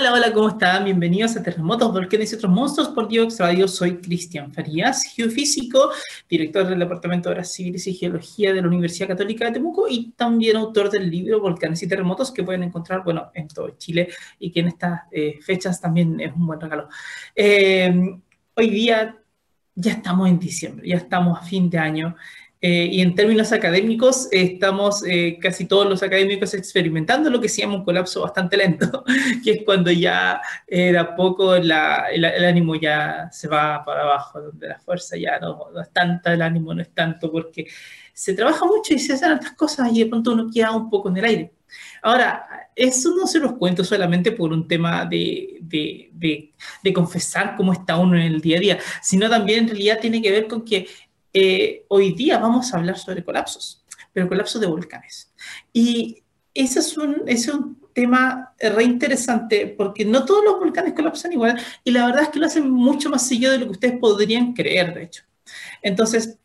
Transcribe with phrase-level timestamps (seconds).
[0.00, 0.86] Hola, hola, ¿cómo están?
[0.86, 3.68] Bienvenidos a Terremotos, Volcanes y otros monstruos por Diox Radio.
[3.68, 5.90] Soy Cristian Farías, geofísico,
[6.26, 10.12] director del Departamento de Obras Civiles y Geología de la Universidad Católica de Temuco y
[10.12, 14.50] también autor del libro Volcanes y Terremotos que pueden encontrar, bueno, en todo Chile y
[14.50, 16.88] que en estas eh, fechas también es un buen regalo.
[17.36, 17.92] Eh,
[18.54, 19.18] hoy día
[19.74, 22.16] ya estamos en diciembre, ya estamos a fin de año.
[22.62, 27.62] Eh, y en términos académicos, estamos eh, casi todos los académicos experimentando lo que se
[27.62, 29.02] llama un colapso bastante lento,
[29.42, 34.42] que es cuando ya eh, de a poco el, ánimo ya se va para abajo,
[34.42, 37.66] donde la fuerza ya no, no, es tanta, el ánimo no es tanto, porque
[38.12, 41.08] se trabaja mucho y se hacen otras cosas y de pronto uno queda un poco
[41.08, 41.52] en el aire.
[42.02, 47.54] Ahora, eso no se los cuento solamente por un tema de, de, de, de confesar
[47.56, 50.46] cómo está uno en el día a día, sino también en realidad tiene que ver
[50.46, 50.86] con que
[51.32, 55.32] eh, hoy día vamos a hablar sobre colapsos, pero colapsos de volcanes.
[55.72, 56.22] Y
[56.54, 61.60] ese es un, es un tema re interesante porque no todos los volcanes colapsan igual
[61.84, 64.52] y la verdad es que lo hacen mucho más seguido de lo que ustedes podrían
[64.52, 65.22] creer, de hecho.
[65.82, 66.38] Entonces,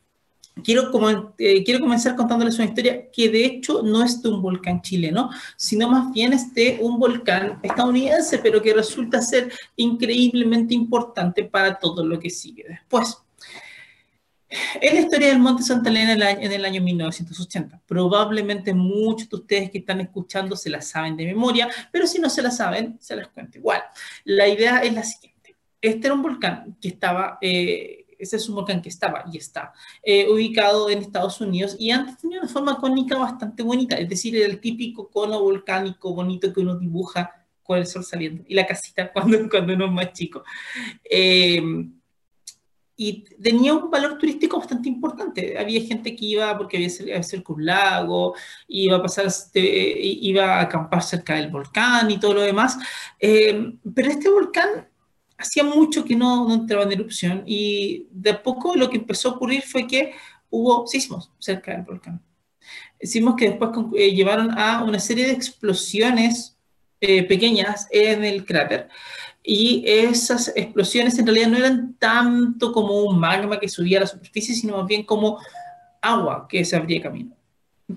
[0.64, 4.42] quiero, como, eh, quiero comenzar contándoles una historia que de hecho no es de un
[4.42, 10.74] volcán chileno, sino más bien es de un volcán estadounidense, pero que resulta ser increíblemente
[10.74, 13.18] importante para todo lo que sigue después.
[14.82, 17.82] Es la historia del Monte Santa Elena en el año 1980.
[17.86, 22.30] Probablemente muchos de ustedes que están escuchando se la saben de memoria, pero si no
[22.30, 23.82] se la saben, se las cuento igual.
[24.24, 25.56] La idea es la siguiente.
[25.82, 29.74] Este era un volcán que estaba, eh, ese es un volcán que estaba y está
[30.02, 34.36] eh, ubicado en Estados Unidos y antes tenía una forma cónica bastante bonita, es decir,
[34.42, 39.12] el típico cono volcánico bonito que uno dibuja con el sol saliendo y la casita
[39.14, 40.44] cuando, cuando uno es más chico.
[41.04, 41.62] Eh,
[42.98, 45.58] y tenía un valor turístico bastante importante.
[45.58, 48.36] Había gente que iba porque había cerca un lago,
[48.68, 52.78] iba a pasar, este, iba a acampar cerca del volcán y todo lo demás.
[53.20, 54.88] Eh, pero este volcán
[55.38, 59.34] hacía mucho que no, no, entraba en erupción y de poco lo que empezó a
[59.34, 60.14] ocurrir fue que
[60.50, 62.22] hubo sismos cerca del volcán.
[63.02, 66.58] Sismos que después eh, llevaron a una serie de explosiones
[67.02, 68.88] eh, pequeñas en el cráter
[69.46, 74.08] y esas explosiones en realidad no eran tanto como un magma que subía a la
[74.08, 75.40] superficie, sino más bien como
[76.02, 77.36] agua que se abría camino.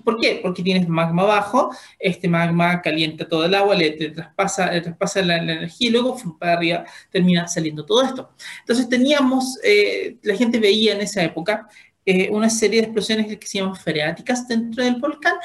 [0.03, 0.39] ¿Por qué?
[0.43, 5.37] Porque tienes magma abajo, este magma calienta todo el agua, le, traspasa, le traspasa la,
[5.37, 8.29] energía y luego para arriba termina saliendo todo esto.
[8.59, 11.67] Entonces teníamos, eh, la gente veía en esa época
[12.05, 15.35] eh, una serie de explosiones que se llaman freáticas dentro del volcán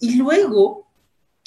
[0.00, 0.91] y luego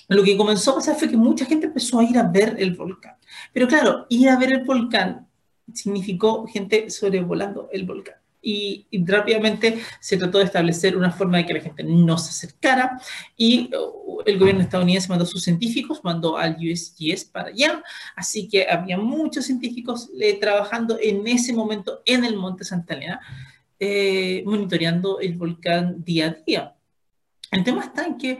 [0.07, 2.75] lo que comenzó a pasar fue que mucha gente empezó a ir a ver el
[2.75, 3.15] volcán.
[3.53, 5.27] Pero claro, ir a ver el volcán
[5.73, 8.15] significó gente sobrevolando el volcán.
[8.47, 13.01] Y, rápidamente se trató de establecer una forma de que la gente no se acercara
[13.35, 17.83] y uh, el gobierno estadounidense mandó a sus científicos, mandó al USGS para allá,
[18.15, 23.19] así que había muchos científicos eh, trabajando en ese momento en el Monte Santa Elena,
[23.79, 26.75] eh, monitoreando el volcán día a día.
[27.51, 28.39] El tema está en que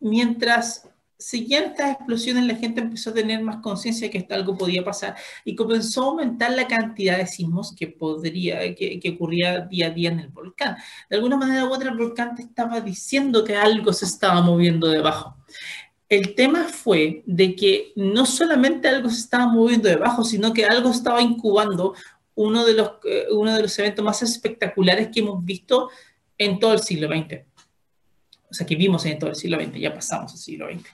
[0.00, 0.88] mientras
[1.18, 5.16] seguían estas explosiones, la gente empezó a tener más conciencia de que algo podía pasar
[5.44, 9.90] y comenzó a aumentar la cantidad de sismos que, podría, que, que, ocurría día a
[9.90, 10.76] día en el volcán.
[11.10, 15.36] De alguna manera u otra, el volcán estaba diciendo que algo se estaba moviendo debajo.
[16.08, 20.90] El tema fue de que no solamente algo se estaba moviendo debajo, sino que algo
[20.90, 21.94] estaba incubando
[22.34, 25.90] uno de los, eh, uno de los eventos más espectaculares que hemos visto
[26.38, 27.47] en todo el siglo XX
[28.50, 30.88] o sea, que vimos en todo el siglo XX, ya pasamos al siglo XX.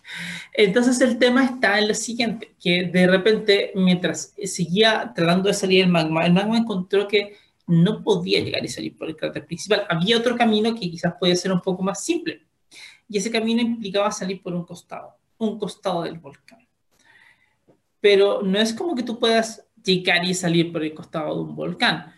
[0.52, 5.84] Entonces el tema está en lo siguiente, que de repente, mientras seguía tratando de salir
[5.84, 7.36] el magma, el magma encontró que
[7.66, 9.86] no podía llegar y salir por el cráter principal.
[9.88, 12.42] Había otro camino que quizás podía ser un poco más simple,
[13.08, 16.66] y ese camino implicaba salir por un costado, un costado del volcán.
[18.00, 21.54] Pero no es como que tú puedas llegar y salir por el costado de un
[21.54, 22.12] volcán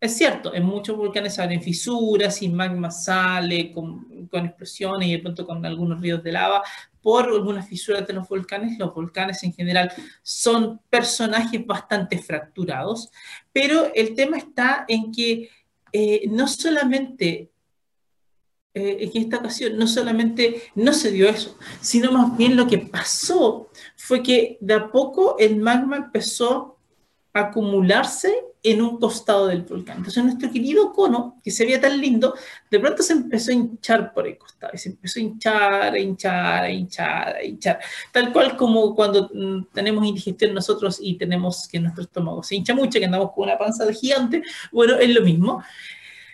[0.00, 5.18] es cierto, en muchos volcanes abren fisuras y magma sale con, con, explosiones y de
[5.20, 6.62] pronto con algunos ríos de lava
[7.00, 8.78] por algunas fisuras de los volcanes.
[8.78, 13.10] Los volcanes en general son personajes bastante fracturados,
[13.52, 15.48] pero el tema está en que
[15.92, 17.50] eh, no solamente
[18.74, 22.76] eh, en esta ocasión no solamente no se dio eso, sino más bien lo que
[22.76, 26.76] pasó fue que de a poco el magma empezó
[27.32, 29.98] a acumularse en un costado del volcán.
[29.98, 32.34] Entonces nuestro querido cono, que se veía tan lindo,
[32.68, 35.98] de pronto se empezó a hinchar por el costado, y se empezó a hinchar, a
[35.98, 37.78] hinchar, a hinchar, a hinchar,
[38.12, 42.74] tal cual como cuando mm, tenemos indigestión nosotros y tenemos que nuestro estómago se hincha
[42.74, 44.42] mucho, que andamos con una panza de gigante,
[44.72, 45.62] bueno, es lo mismo.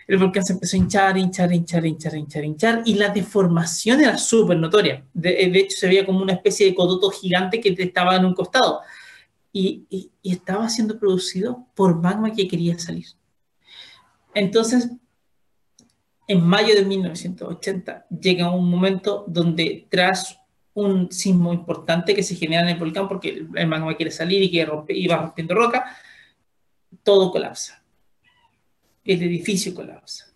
[0.07, 4.17] el volcán se empezó a hinchar, hinchar, hinchar, hinchar, hinchar, hinchar, y la deformación era
[4.17, 5.05] súper notoria.
[5.13, 8.81] De, hecho, se veía como una especie de codoto gigante que estaba en un costado.
[9.55, 13.05] Y, y, estaba siendo producido por magma que quería salir.
[14.33, 14.89] Entonces,
[16.27, 20.39] en mayo de 1980 llega un momento donde tras
[20.73, 24.51] un sismo importante que se genera en el volcán porque el magma quiere salir y,
[24.51, 25.85] que rompe, y va rompiendo roca,
[27.03, 27.83] todo colapsa.
[29.03, 30.33] El edificio colapsa.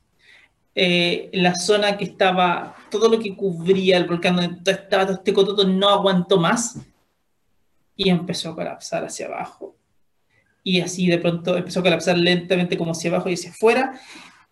[0.75, 5.33] Eh, la zona que estaba, todo lo que cubría el volcán, donde estaba todo este
[5.33, 6.77] cototo, no aguantó más
[7.97, 9.75] y empezó a colapsar hacia abajo.
[10.63, 13.99] Y así de pronto empezó a colapsar lentamente como hacia abajo y hacia afuera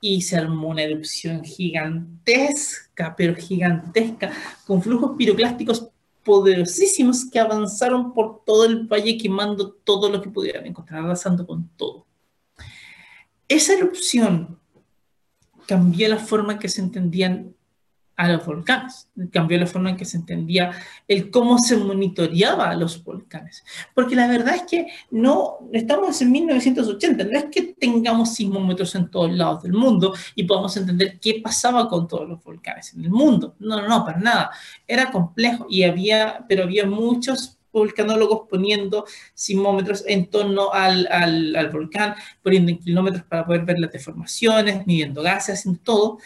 [0.01, 4.31] y se armó una erupción gigantesca, pero gigantesca,
[4.65, 5.89] con flujos piroclásticos
[6.23, 11.69] poderosísimos que avanzaron por todo el valle quemando todo lo que pudieran encontrar, arrasando con
[11.69, 12.05] todo.
[13.47, 14.59] Esa erupción
[15.67, 17.55] cambió la forma en que se entendían
[18.15, 19.09] a los volcanes.
[19.31, 20.71] Cambió la forma en que se entendía
[21.07, 23.63] el cómo se monitoreaba a los volcanes.
[23.93, 29.09] Porque la verdad es que no estamos en 1980, no es que tengamos sismómetros en
[29.09, 33.09] todos lados del mundo y podamos entender qué pasaba con todos los volcanes en el
[33.09, 33.55] mundo.
[33.59, 34.51] No, no, no, para nada.
[34.87, 41.69] Era complejo y había, pero había muchos volcanólogos poniendo sismómetros en torno al, al, al
[41.69, 46.19] volcán, poniendo en kilómetros para poder ver las deformaciones, midiendo gases, haciendo todo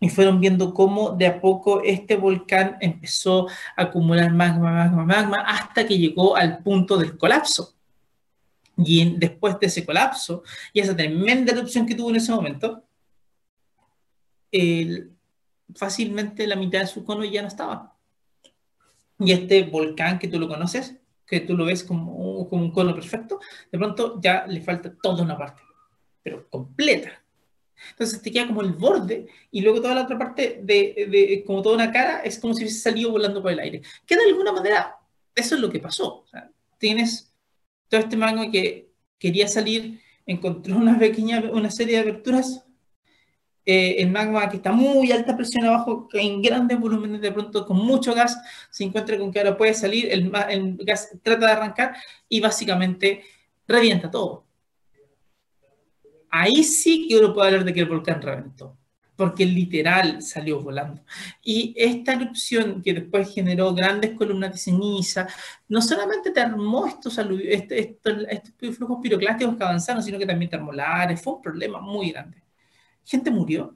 [0.00, 5.36] y fueron viendo cómo de a poco este volcán empezó a acumular magma, magma, magma,
[5.46, 7.74] hasta que llegó al punto del colapso.
[8.76, 12.84] Y después de ese colapso y esa tremenda erupción que tuvo en ese momento,
[15.74, 17.96] fácilmente la mitad de su cono ya no estaba.
[19.18, 20.94] Y este volcán que tú lo conoces,
[21.26, 23.40] que tú lo ves como, como un cono perfecto,
[23.72, 25.60] de pronto ya le falta toda una parte,
[26.22, 27.20] pero completa
[27.90, 31.62] entonces te queda como el borde y luego toda la otra parte de, de como
[31.62, 33.82] toda una cara es como si hubiese salido volando por el aire.
[34.06, 34.96] Que de alguna manera
[35.34, 36.24] eso es lo que pasó.
[36.78, 37.32] tienes
[37.88, 42.64] todo este mango que quería salir, encontró una pequeña, una serie de aberturas.
[43.64, 47.76] Eh, el magma que está muy alta presión abajo, en grandes volúmenes de pronto con
[47.76, 48.38] mucho gas,
[48.70, 51.94] se encuentra con que ahora puede salir, el, el gas trata de arrancar
[52.30, 53.24] y básicamente
[53.66, 54.47] revienta todo
[56.30, 58.76] ahí sí que uno puede hablar de que el volcán reventó,
[59.16, 61.02] porque literal salió volando.
[61.42, 65.28] Y esta erupción que después generó grandes columnas de ceniza,
[65.68, 67.98] no solamente te armó estos, este,
[68.30, 72.42] estos, flujos piroclásticos que avanzaron, sino que también termolares, fue un problema muy grande.
[73.04, 73.74] Gente murió,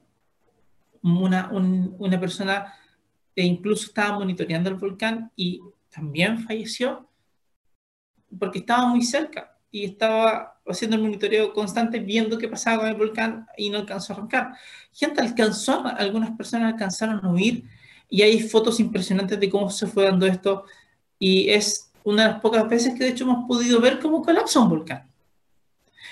[1.02, 2.72] una, una persona
[3.34, 5.60] que incluso estaba monitoreando el volcán y
[5.90, 7.08] también falleció
[8.38, 12.94] porque estaba muy cerca y estaba haciendo el monitoreo constante viendo qué pasaba con el
[12.94, 14.52] volcán y no alcanzó a arrancar.
[14.92, 17.64] Gente alcanzó, algunas personas alcanzaron a huir
[18.08, 20.66] y hay fotos impresionantes de cómo se fue dando esto
[21.18, 24.60] y es una de las pocas veces que de hecho hemos podido ver cómo colapsa
[24.60, 25.10] un volcán.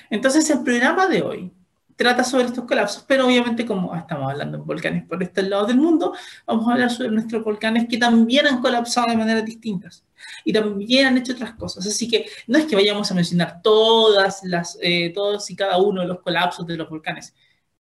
[0.09, 1.53] Entonces el programa de hoy
[2.01, 5.77] trata sobre estos colapsos, pero obviamente como estamos hablando de volcanes por este lado del
[5.77, 6.15] mundo,
[6.47, 10.07] vamos a hablar sobre nuestros volcanes que también han colapsado de maneras distintas
[10.43, 11.87] y también han hecho otras cosas.
[11.87, 16.01] Así que no es que vayamos a mencionar todas las, eh, todos y cada uno
[16.01, 17.35] de los colapsos de los volcanes,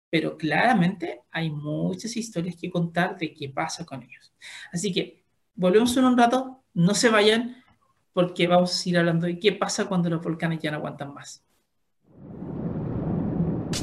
[0.09, 4.33] pero claramente hay muchas historias que contar de qué pasa con ellos.
[4.73, 5.23] Así que
[5.55, 7.63] volvemos en un rato, no se vayan,
[8.11, 11.45] porque vamos a seguir hablando de qué pasa cuando los volcanes ya no aguantan más.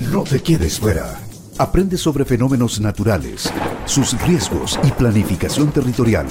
[0.01, 1.19] No te quedes fuera.
[1.57, 3.51] Aprende sobre fenómenos naturales,
[3.87, 6.27] sus riesgos y planificación territorial.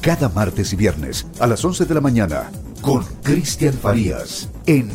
[0.00, 4.90] Cada martes y viernes a las 11 de la mañana con Cristian Farías en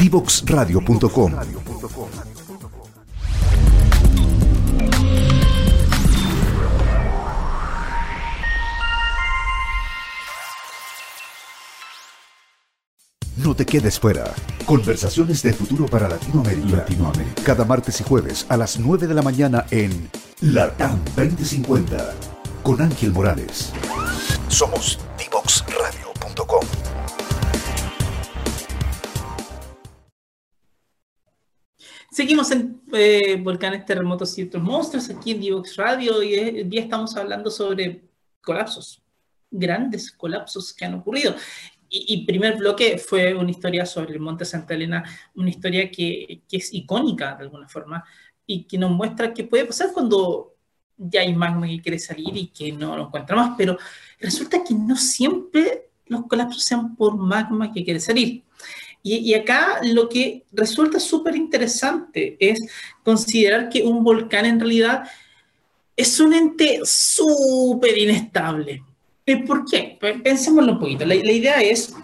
[0.00, 1.73] divoxradio.com.
[13.36, 14.32] No te quedes fuera.
[14.64, 16.76] Conversaciones de futuro para Latinoamérica.
[16.76, 17.42] Latinoamérica.
[17.42, 20.08] Cada martes y jueves a las 9 de la mañana en
[20.40, 22.14] Latam 2050
[22.62, 23.72] con Ángel Morales.
[24.46, 26.64] Somos divoxradio.com.
[32.12, 36.82] Seguimos en eh, volcanes, terremotos y otros monstruos aquí en Divox Radio y hoy día
[36.82, 38.04] estamos hablando sobre
[38.40, 39.02] colapsos,
[39.50, 41.34] grandes colapsos que han ocurrido
[41.88, 46.72] y, primer bloque fue una historia sobre el Monte Santa Elena, una historia que, es
[46.74, 48.04] icónica de alguna forma
[48.46, 50.54] y que nos muestra qué puede pasar cuando
[50.96, 53.78] ya hay magma que quiere salir y que no lo encuentra más, pero
[54.20, 58.42] resulta que no siempre los colapsos sean por magma que quiere salir.
[59.06, 62.58] Y, acá lo que resulta súper interesante es
[63.02, 65.04] considerar que un volcán en realidad
[65.94, 68.82] es un ente súper inestable.
[69.46, 69.98] ¿Por qué?
[70.22, 71.04] Pensémoslo un poquito.
[71.04, 71.94] La, la, idea es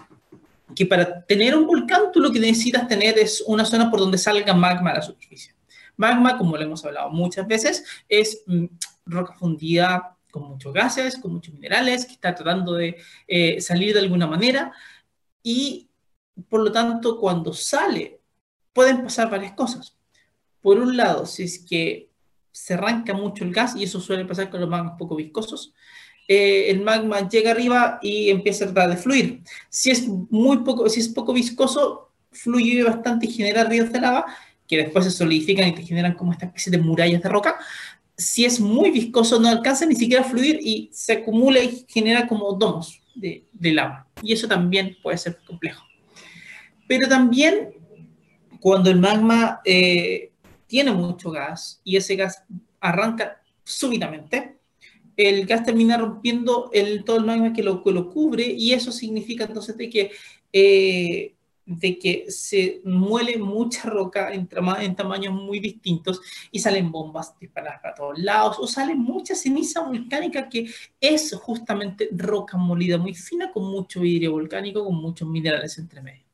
[0.75, 4.17] que para tener un volcán tú lo que necesitas tener es una zona por donde
[4.17, 5.53] salga magma a la superficie.
[5.97, 8.65] Magma, como lo hemos hablado muchas veces, es mm,
[9.05, 12.97] roca fundida con muchos gases, con muchos minerales, que está tratando de
[13.27, 14.71] eh, salir de alguna manera
[15.43, 15.89] y
[16.49, 18.21] por lo tanto, cuando sale,
[18.73, 19.97] pueden pasar varias cosas.
[20.61, 22.09] Por un lado, si es que
[22.51, 25.73] se arranca mucho el gas, y eso suele pasar con los magmas poco viscosos,
[26.33, 29.41] eh, el magma llega arriba y empieza a tratar fluir.
[29.67, 34.25] Si es muy poco, si es poco viscoso, fluye bastante y genera ríos de lava
[34.65, 37.57] que después se solidifican y te generan como esta especie de murallas de roca.
[38.15, 42.25] Si es muy viscoso, no alcanza ni siquiera a fluir y se acumula y genera
[42.25, 44.07] como domos de, de lava.
[44.23, 45.83] Y eso también puede ser complejo.
[46.87, 47.73] Pero también
[48.61, 50.31] cuando el magma eh,
[50.65, 52.41] tiene mucho gas y ese gas
[52.79, 54.60] arranca súbitamente,
[55.29, 59.45] el gas termina rompiendo el, todo el magma que lo, lo cubre y eso significa
[59.45, 60.11] entonces de que,
[60.53, 61.35] eh,
[61.65, 64.49] de que se muele mucha roca en,
[64.79, 69.81] en, tamaños muy distintos y salen bombas disparadas para todos lados o sale mucha ceniza
[69.81, 75.77] volcánica que es justamente roca molida muy fina con mucho vidrio volcánico, con muchos minerales
[75.77, 76.31] entre medio.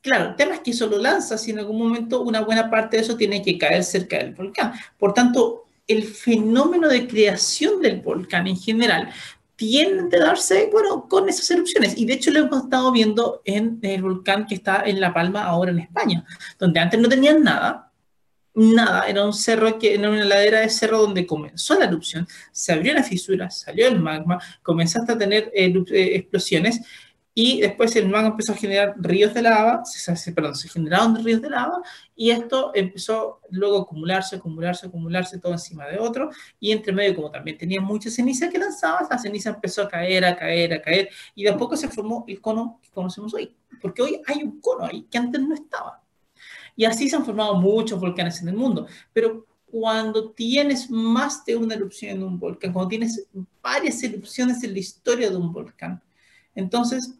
[0.00, 2.96] Claro, el tema es que eso lo lanza, si en algún momento una buena parte
[2.96, 4.72] de eso tiene que caer cerca del volcán.
[4.96, 9.10] Por tanto, el fenómeno de creación del volcán en general
[9.56, 11.98] tiende a darse, bueno, con esas erupciones.
[11.98, 15.44] Y de hecho lo hemos estado viendo en el volcán que está en La Palma
[15.44, 16.24] ahora en España,
[16.58, 17.90] donde antes no tenían nada,
[18.54, 22.72] nada, era un cerro que era una ladera de cerro donde comenzó la erupción, se
[22.72, 25.72] abrió una fisura, salió el magma, comenzaste a tener eh,
[26.14, 26.80] explosiones
[27.40, 31.40] y después el magma empezó a generar ríos de lava, se, perdón, se generaron ríos
[31.40, 31.80] de lava
[32.16, 37.14] y esto empezó luego a acumularse, acumularse, acumularse todo encima de otro y entre medio
[37.14, 40.82] como también tenía mucha ceniza que lanzaba, la ceniza empezó a caer, a caer, a
[40.82, 44.42] caer y de a poco se formó el cono que conocemos hoy, porque hoy hay
[44.42, 46.02] un cono ahí que antes no estaba.
[46.74, 51.54] Y así se han formado muchos volcanes en el mundo, pero cuando tienes más de
[51.54, 53.28] una erupción en un volcán, cuando tienes
[53.62, 56.02] varias erupciones en la historia de un volcán,
[56.56, 57.17] entonces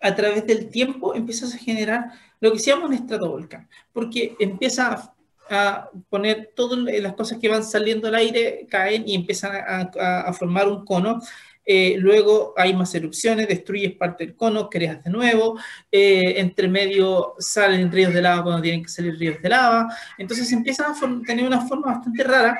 [0.00, 5.12] a través del tiempo empiezas a generar lo que se llama un estratovolcán, porque empieza
[5.50, 10.68] a, poner todas las cosas que van saliendo al aire, caen y empiezan a, formar
[10.68, 11.20] un cono.
[11.66, 15.58] Eh, luego hay más erupciones, destruyes parte del cono, creas de nuevo,
[15.90, 19.88] eh, entre medio salen ríos de lava cuando tienen que salir ríos de lava,
[20.18, 22.58] entonces empiezan a tener una forma bastante rara,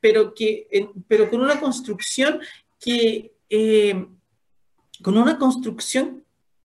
[0.00, 0.66] pero, que,
[1.06, 2.40] pero con una construcción
[2.80, 4.06] que, eh,
[5.02, 6.21] con una construcción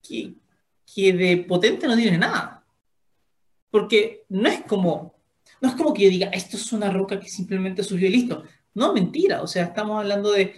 [0.02, 2.64] que, de potente no tiene nada.
[3.70, 5.16] Porque no es como,
[5.62, 8.44] no es como que yo diga, esto es una roca que simplemente subió y listo.
[8.74, 9.42] No, mentira.
[9.42, 10.54] O sea, estamos hablando de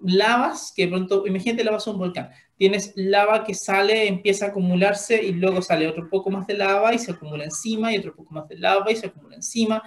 [0.00, 2.30] lavas que de pronto, imagínate lavas un volcán.
[2.56, 6.94] Tienes lava que sale, empieza a acumularse y luego sale otro poco más de lava
[6.94, 9.82] y se acumula encima y otro poco más de lava y se acumula encima.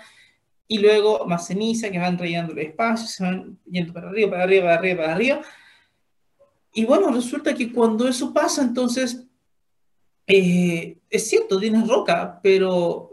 [0.67, 4.43] Y luego más ceniza que van rellenando el espacio, se van yendo para arriba, para
[4.43, 5.41] arriba, para arriba, para arriba
[6.73, 9.25] y bueno, resulta que cuando eso pasa, entonces,
[10.27, 13.11] eh, es cierto, tienes roca, pero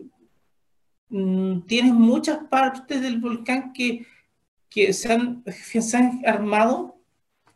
[1.09, 4.07] mm, tienes muchas partes del volcán que,
[4.69, 6.95] que, se han, se han armado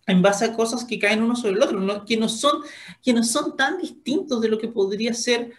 [0.06, 2.62] en base a cosas que caen uno sobre el otro, Que, no son,
[3.02, 5.52] que no son tan distintos de lo que podría ser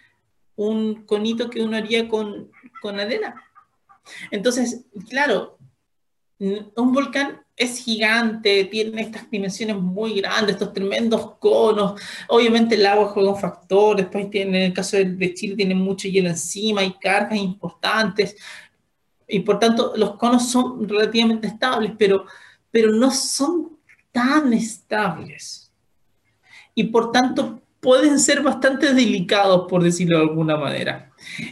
[0.55, 3.43] un conito que uno haría con, con arena.
[4.31, 5.60] Entonces, claro,
[6.39, 12.01] un volcán es gigante, tiene estas dimensiones muy grandes, estos tremendos conos.
[12.29, 16.07] Obviamente el agua juega un factor, después tiene, en el caso de, Chile tiene mucho
[16.07, 18.37] hielo encima, y cargas importantes,
[19.27, 22.25] y por tanto los conos son relativamente estables, pero,
[22.71, 23.77] pero no son
[24.13, 25.73] tan estables.
[26.73, 31.08] Y por tanto pueden ser bastante delicados, por decirlo de alguna manera.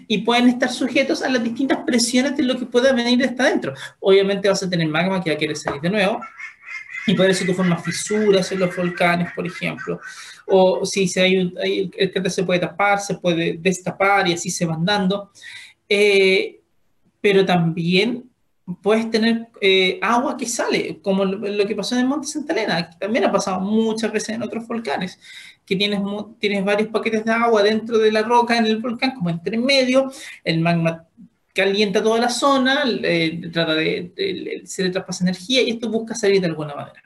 [0.07, 3.73] Y pueden estar sujetos a las distintas presiones de lo que pueda venir de adentro.
[3.99, 6.21] Obviamente vas a tener magma que va a querer salir de nuevo.
[7.07, 9.99] Y por eso tú formas fisuras en los volcanes, por ejemplo.
[10.45, 14.65] O si hay, un, el cráter se puede tapar, se puede destapar y así se
[14.65, 15.31] van dando.
[15.87, 16.59] Eh,
[17.21, 18.29] pero también
[18.81, 22.89] puedes tener eh, agua que sale, como lo, que pasó en el Monte Santa Elena,
[22.89, 25.19] que también ha pasado muchas veces en otros volcanes
[25.67, 25.99] que tienes,
[26.39, 30.11] tienes varios paquetes de agua dentro de la roca en el volcán, como entre medio,
[30.43, 31.05] el magma
[31.53, 32.83] calienta toda la zona,
[33.51, 37.03] trata de, se le traspasa energía y esto busca salir de alguna manera.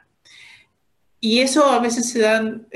[1.19, 2.67] Y eso a veces se dan,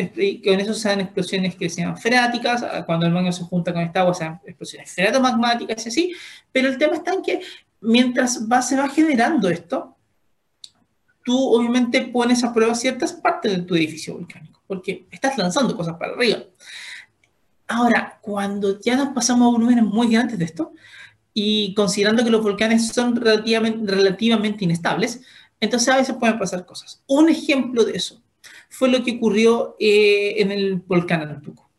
[0.44, 3.82] con eso se dan explosiones que se llaman freáticas, cuando el magma se junta con
[3.82, 6.14] esta agua se dan explosiones freatomagmáticas y así,
[6.52, 7.42] pero el tema está en que
[7.82, 9.96] mientras va, se va generando esto,
[11.24, 15.98] tú obviamente pones a prueba ciertas partes de tu edificio volcánico, porque estás lanzando cosas
[15.98, 16.44] para arriba.
[17.68, 20.74] Ahora, cuando ya nos pasamos a volúmenes muy grandes de esto,
[21.34, 25.22] y considerando que los volcanes son relativamente, inestables,
[25.60, 27.04] entonces a veces pueden pasar cosas.
[27.08, 28.24] Un ejemplo de eso
[28.70, 31.70] fue lo que ocurrió eh, en el volcán Antuco.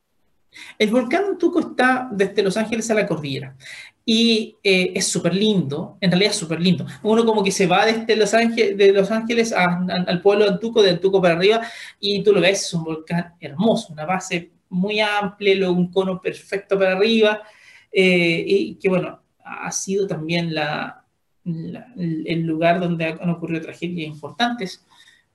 [0.78, 3.56] El volcán Antuco está desde Los Ángeles a la cordillera
[4.08, 6.86] y eh, es súper lindo, en realidad es súper lindo.
[7.02, 10.80] Uno como que se va desde Los Ángeles, de Los Ángeles al pueblo de Antuco,
[10.80, 11.60] de Antuco para arriba,
[11.98, 16.78] y tú lo ves, es un volcán hermoso, una base muy amplia, un cono perfecto
[16.78, 17.42] para arriba,
[17.90, 21.04] eh, y que bueno, ha sido también la,
[21.44, 24.86] el lugar donde han ocurrido tragedias importantes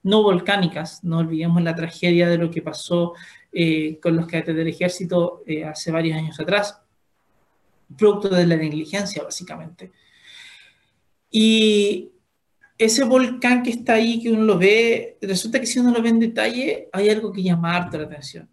[0.04, 1.04] no volcánicas.
[1.04, 3.14] No olvidemos la tragedia de lo que pasó
[3.52, 6.81] eh, con los cadetes del ejército eh, hace varios años atrás,
[7.98, 9.92] producto de la negligencia, básicamente.
[11.30, 12.12] Y
[12.78, 16.10] ese volcán que está ahí, que uno lo ve, resulta que si uno lo ve
[16.10, 18.50] en detalle, hay algo que llama harto la atención.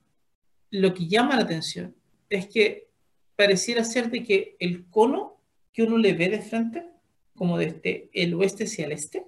[0.70, 1.94] Lo que llama la atención
[2.28, 2.88] es que
[3.36, 5.40] pareciera ser de que el cono
[5.72, 6.84] que uno le ve de frente,
[7.34, 9.26] como desde el oeste hacia el este,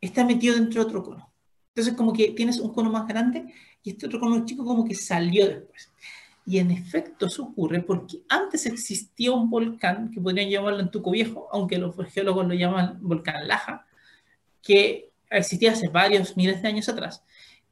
[0.00, 1.32] está metido dentro de otro cono.
[1.68, 3.46] Entonces, como que tienes un cono más grande
[3.82, 5.90] y este otro cono chico como que salió después.
[6.44, 11.48] Y en efecto eso ocurre porque antes existía un volcán, que podrían llamarlo Antuco Viejo,
[11.52, 13.86] aunque los geólogos lo llaman volcán Laja,
[14.60, 17.22] que existía hace varios miles de años atrás,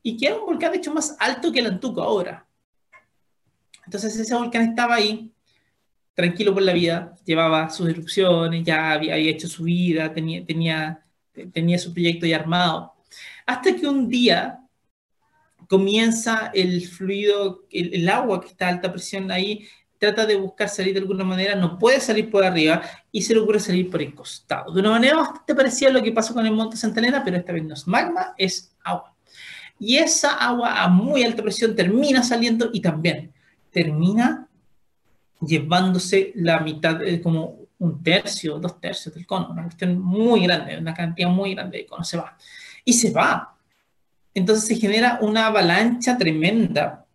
[0.03, 2.47] y que era un volcán de hecho más alto que el Antuco ahora.
[3.85, 5.33] Entonces ese volcán estaba ahí,
[6.15, 11.05] tranquilo por la vida, llevaba sus erupciones, ya había, había hecho su vida, tenía, tenía
[11.53, 12.95] tenía su proyecto ya armado.
[13.47, 14.61] Hasta que un día
[15.71, 20.95] comienza el fluido, el, agua que está a alta presión ahí, trata de buscar salir
[20.95, 24.13] de alguna manera, no puede salir por arriba y se le ocurre salir por el
[24.13, 24.73] costado.
[24.73, 27.37] De una manera bastante parecida a lo que pasó con el Monte Santa Elena, pero
[27.37, 29.15] esta vez no es magma, es agua.
[29.79, 33.33] Y esa agua a muy alta presión termina saliendo y también
[33.71, 34.49] termina
[35.41, 40.79] llevándose la mitad, eh, como un tercio, dos tercios del cono, una cuestión muy grande,
[40.79, 42.37] una cantidad muy grande de cono se va.
[42.85, 43.57] Y se va.
[44.35, 47.07] Entonces se genera una avalancha tremenda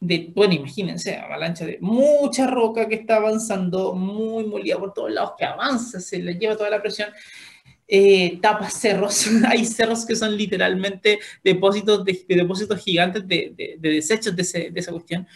[0.00, 5.32] de, bueno, imagínense, avalancha de mucha roca que está avanzando, muy molida por todos lados,
[5.36, 7.08] que avanza, se le lleva toda la presión,
[7.86, 14.36] eh, tapa cerros, hay cerros que son literalmente depósitos, de, depósitos gigantes de, de, desechos
[14.36, 15.26] de, de esa cuestión.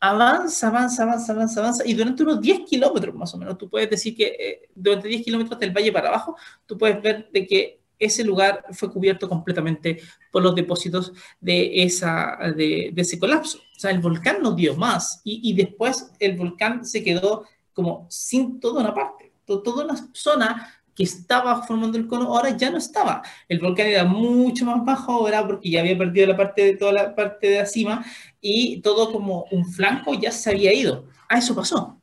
[0.00, 3.88] Avanza, avanza, avanza, avanza, avanza, y durante unos 10 kilómetros más o menos, tú puedes
[3.88, 7.81] decir que eh, durante 10 kilómetros del valle para abajo, tú puedes ver de que
[8.04, 13.58] ese lugar fue cubierto completamente por los depósitos de, esa, de, ese colapso.
[13.58, 18.06] O sea, el volcán no dio más y, y, después el volcán se quedó como
[18.10, 22.78] sin toda una parte, toda una zona que estaba formando el cono, ahora ya no
[22.78, 23.22] estaba.
[23.48, 26.92] El volcán era mucho más bajo ahora porque ya había perdido la parte de toda
[26.92, 28.04] la parte de la cima
[28.40, 31.06] y todo como un flanco ya se había ido.
[31.28, 31.98] A eso pasó.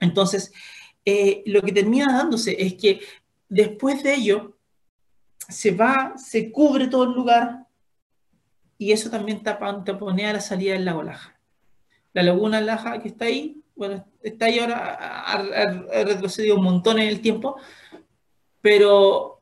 [0.00, 0.52] Entonces,
[1.04, 3.00] eh, lo que termina dándose es que
[3.48, 4.57] después de ello
[5.48, 7.66] se va, se cubre todo el lugar
[8.76, 11.38] y eso también tapa, taponea la salida del lago Laja.
[12.12, 17.08] La laguna Laja que está ahí, bueno, está ahí ahora, ha retrocedido un montón en
[17.08, 17.56] el tiempo,
[18.60, 19.40] pero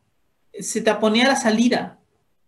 [0.59, 1.99] se taponea la salida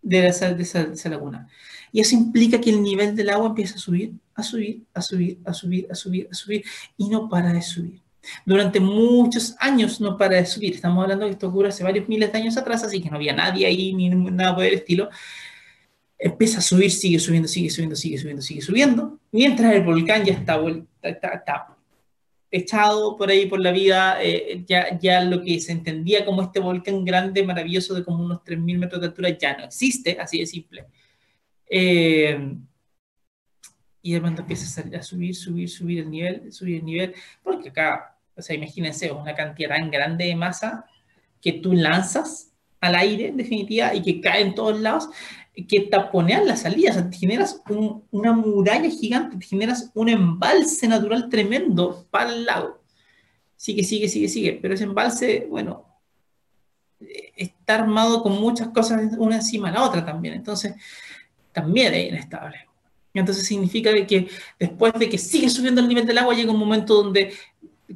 [0.02, 1.48] de, esa, esa, laguna.
[1.92, 5.38] Y eso implica que el nivel del agua empieza a subir, a subir, a subir,
[5.44, 6.64] a subir, a subir, a subir,
[6.96, 8.02] y no para de subir.
[8.44, 10.74] Durante muchos años no para de subir.
[10.74, 13.16] Estamos hablando de que esto ocurre hace varios miles de años atrás, así que no
[13.16, 15.08] había nadie ahí ni nada por el estilo.
[16.18, 20.32] Empieza a subir, sigue subiendo, sigue subiendo, sigue subiendo, sigue subiendo, mientras el volcán ya
[20.32, 20.60] está,
[21.02, 21.78] está, está
[22.50, 26.60] echado por ahí por la vida, eh, ya, ya lo que se entendía como este
[26.60, 30.46] volcán grande, maravilloso, de como unos 3.000 metros de altura, ya no existe, así de
[30.46, 30.86] simple.
[31.70, 32.56] Eh,
[34.02, 38.17] y de pronto empieza a subir, subir, subir el nivel, subir el nivel, porque acá,
[38.38, 40.86] o sea, imagínense, una cantidad tan grande de masa
[41.40, 45.08] que tú lanzas al aire, en definitiva, y que cae en todos lados,
[45.66, 47.60] que taponean las salidas, o sea, te generas
[48.10, 52.80] una muralla gigante, te generas un embalse natural tremendo para el lago.
[53.56, 55.84] Sigue, sigue, sigue, sigue, pero ese embalse, bueno,
[57.36, 60.74] está armado con muchas cosas una encima de la otra también, entonces
[61.52, 62.68] también es inestable.
[63.14, 64.28] Entonces significa que
[64.60, 67.32] después de que sigue subiendo el nivel del agua, llega un momento donde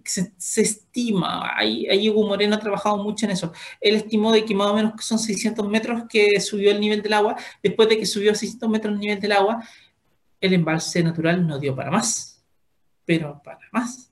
[0.05, 4.55] se, estima, ahí, ahí, Hugo Moreno ha trabajado mucho en eso, él estimó de que
[4.55, 8.07] más o menos son 600 metros que subió el nivel del agua, después de que
[8.07, 9.63] subió 600 metros el nivel del agua,
[10.41, 12.43] el embalse natural no dio para más,
[13.05, 14.11] pero para más.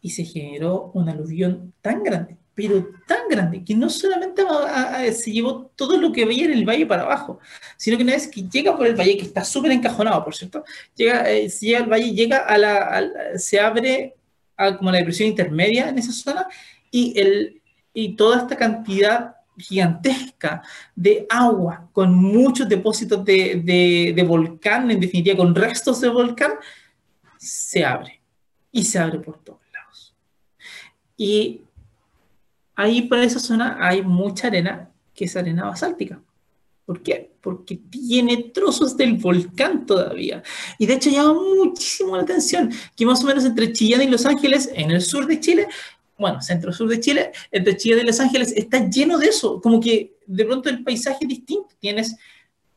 [0.00, 4.42] Y se generó un aluvión tan grande, pero tan grande, que no solamente
[5.12, 7.38] se llevó todo lo que veía en el valle para abajo,
[7.76, 10.64] sino que una vez que llega por el valle, que está súper encajonado, por cierto,
[10.94, 13.02] llega, eh, llega al valle, llega a la,
[13.36, 14.16] se abre
[14.78, 16.46] como la depresión intermedia en esa zona
[16.90, 20.62] y, el, y toda esta cantidad gigantesca
[20.94, 26.52] de agua con muchos depósitos de, de, volcán, en definitiva con restos de volcán,
[27.36, 28.20] se abre
[28.72, 30.14] y se abre por todos lados.
[31.16, 31.62] Y
[32.74, 36.20] ahí por esa zona hay mucha arena, que es arena basáltica.
[36.90, 37.30] ¿Por qué?
[37.40, 40.42] Porque tiene trozos del volcán todavía.
[40.76, 44.26] Y de hecho llama muchísimo la atención que más o menos entre Chillán y Los
[44.26, 45.68] Ángeles, en el sur de Chile,
[46.18, 49.60] bueno, centro-sur de Chile, entre Chillán y Los Ángeles, está lleno de eso.
[49.60, 51.68] Como que de pronto el paisaje es distinto.
[51.78, 52.16] Tienes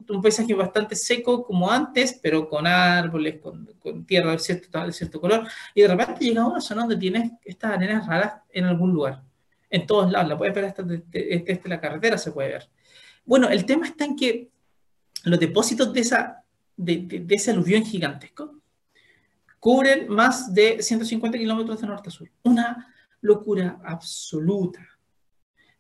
[0.08, 5.19] un paisaje bastante seco como antes, pero con árboles, con, tierra de cierto, de cierto
[5.19, 5.47] color.
[5.73, 9.23] Y de repente llega a una zona donde tienes estas arenas raras en algún lugar.
[9.71, 10.30] En todos lados.
[10.30, 12.69] La puedes ver hasta desde la carretera, se puede ver.
[13.25, 14.49] Bueno, el tema está en que
[15.23, 16.43] los depósitos de, esa,
[16.75, 18.59] de, ese aluvión gigantesco
[19.59, 22.29] cubren más de 150 kilómetros de norte a sur.
[22.43, 24.86] Una locura absoluta.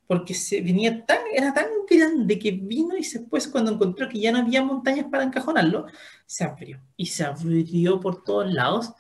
[0.07, 4.31] Porque se venía tan, era tan grande que vino y después cuando encontró que ya
[4.31, 5.87] no había montañas para encajonarlo,
[6.25, 6.79] se abrió.
[6.95, 8.93] Y se abrió por todos lados.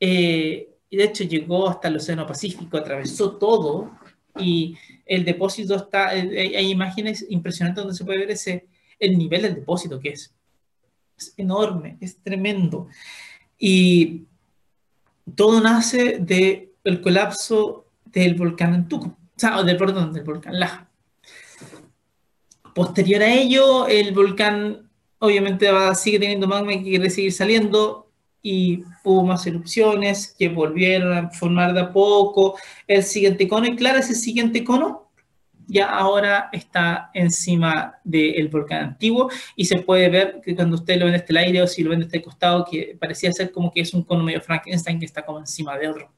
[0.00, 3.92] Eh, y de hecho llegó hasta el Océano Pacífico, atravesó todo
[4.38, 8.66] y el depósito está, hay imágenes impresionantes donde se puede ver ese,
[8.98, 10.34] el nivel del depósito que es.
[11.16, 12.88] Es enorme, es tremendo.
[13.58, 14.22] Y
[15.34, 20.88] todo nace del colapso del volcán Antuco, o sea, del, perdón, del volcán Laja.
[22.74, 28.01] Posterior a ello, el volcán obviamente va, sigue teniendo magma y quiere seguir saliendo
[28.42, 33.66] y hubo más erupciones que volvieron a formar de a poco el siguiente cono.
[33.66, 35.08] Y claro, ese siguiente cono
[35.66, 41.06] ya ahora está encima del volcán antiguo y se puede ver que cuando usted lo
[41.06, 43.72] ve desde el aire o si lo ven desde el costado, que parecía ser como
[43.72, 46.12] que es un cono medio Frankenstein que está como encima de otro.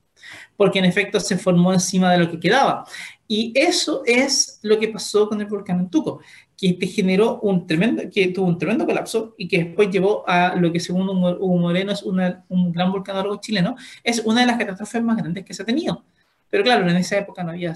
[0.56, 2.86] Porque en efecto se formó encima de lo que quedaba.
[3.26, 6.20] Y eso es lo que pasó con el volcán Antuco
[6.56, 10.54] que te generó un tremendo, que tuvo un tremendo colapso y que después llevó a
[10.56, 15.02] lo que según Hugo Moreno es un gran volcanólogo chileno, es una de las catástrofes
[15.02, 16.04] más grandes que se ha tenido.
[16.48, 17.74] Pero claro, en esa época no había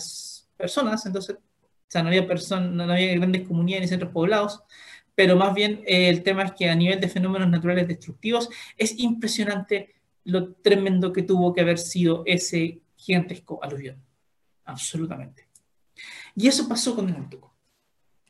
[0.56, 4.62] personas, entonces, o sea, no había, personas, no había grandes comunidades ni centros poblados,
[5.14, 8.98] pero más bien eh, el tema es que a nivel de fenómenos naturales destructivos es
[8.98, 14.07] impresionante lo tremendo que tuvo que haber sido ese gigantesco aluvión.
[14.68, 15.48] Absolutamente.
[16.36, 17.54] Y eso pasó con el Antuco.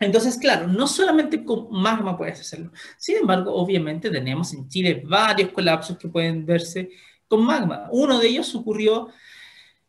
[0.00, 2.70] Entonces, claro, no solamente con magma puedes hacerlo.
[2.96, 6.90] Sin embargo, obviamente tenemos en Chile varios colapsos que pueden verse
[7.26, 7.88] con magma.
[7.90, 9.08] Uno de ellos ocurrió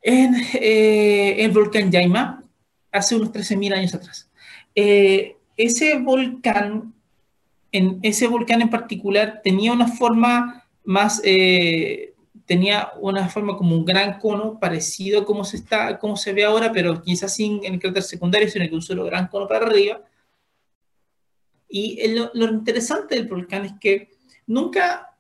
[0.02, 2.44] en eh, el volcán Yaima
[2.92, 4.30] hace unos 13.000 años atrás.
[4.74, 6.96] Eh, ese volcán,
[7.72, 12.09] en ese volcán en particular, tenía una forma más, eh,
[12.50, 16.44] tenía una forma como un gran cono, parecido a como se, está, como se ve
[16.44, 20.02] ahora, pero quizás sin el cráter secundario, sino que un solo gran cono para arriba.
[21.70, 24.10] Y lo, interesante del volcán es que
[24.48, 25.16] nunca,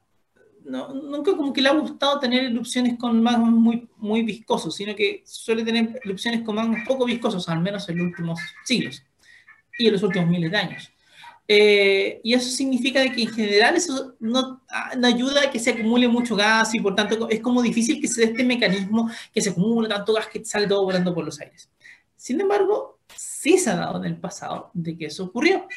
[0.65, 5.21] nunca como que le ha gustado tener erupciones con magmas muy, muy viscosos, sino que
[5.23, 9.03] suele tener erupciones con magmas poco viscosos, al menos en los últimos siglos
[9.77, 10.91] y en los últimos miles de años.
[11.51, 14.61] Eh, y eso significa que en general eso no,
[14.95, 18.07] no, ayuda a que se acumule mucho gas y por tanto es como difícil que
[18.07, 21.39] se dé este mecanismo que se acumula tanto gas que sale todo volando por los
[21.39, 21.67] aires.
[22.15, 25.67] Sin embargo, sí se ha dado en el pasado de que eso ocurrió.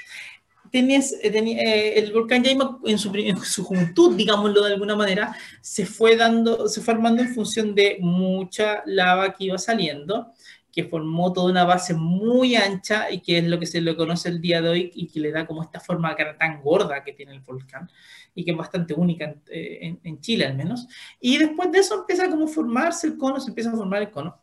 [0.71, 5.35] Tenías, eh, eh, el volcán Yaima en su, en su, juventud, digámoslo de alguna manera,
[5.63, 10.35] se fue dando, se fue armando en función de mucha lava que iba saliendo
[10.73, 14.31] que formó toda una base muy ancha y que es lo que se le conoce
[14.31, 17.33] el día de hoy y que le da como esta forma tan gorda que tiene
[17.33, 17.91] el volcán
[18.35, 20.89] y que es bastante única en, eh, en, Chile al menos.
[21.21, 24.11] Y después de eso empieza como a formarse el cono, se empieza a formar el
[24.11, 24.41] cono.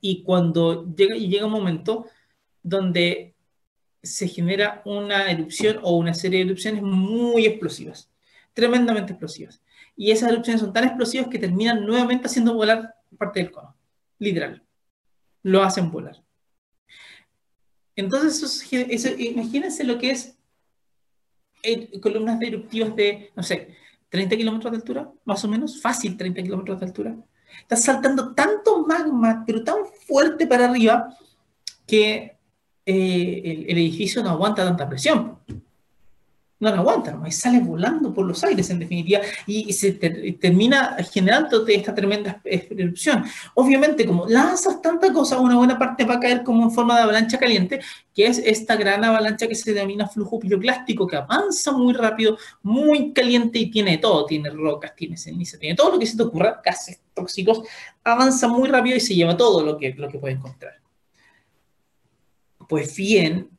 [0.00, 2.06] Y cuando llega, y llega un momento
[2.62, 3.34] donde
[4.00, 8.12] se genera una erupción o una serie de erupciones muy explosivas,
[8.52, 9.60] tremendamente explosivas.
[9.96, 13.76] Y esas erupciones son tan explosivas que terminan nuevamente haciendo volar parte del cono,
[14.18, 14.62] literal
[15.42, 16.22] lo hacen volar.
[17.94, 18.72] Entonces,
[19.18, 20.36] imagínense lo que es
[21.62, 23.76] eh, columnas eruptivas de, no sé,
[24.08, 27.16] 30 kilómetros de altura, más o menos, fácil 30 kilómetros de altura.
[27.60, 29.76] Está saltando tanto magma, pero tan
[30.06, 31.16] fuerte para arriba,
[31.86, 32.36] que
[32.86, 35.38] eh, el, el, edificio no aguanta tanta presión
[36.62, 41.66] no la aguanta, y sale volando por los aires en definitiva y, se termina generando
[41.66, 43.24] esta tremenda erupción.
[43.54, 47.02] Obviamente, como lanzas tanta cosa, una buena parte va a caer como en forma de
[47.02, 47.80] avalancha caliente,
[48.14, 53.12] que es esta gran avalancha que se denomina flujo piroclástico, que avanza muy rápido, muy
[53.12, 56.62] caliente y tiene todo, tiene rocas, tiene ceniza, tiene todo lo que se te ocurra,
[56.64, 57.62] gases tóxicos,
[58.04, 60.74] avanza muy rápido y se lleva todo lo que, lo que puede encontrar.
[62.68, 63.50] Pues bien,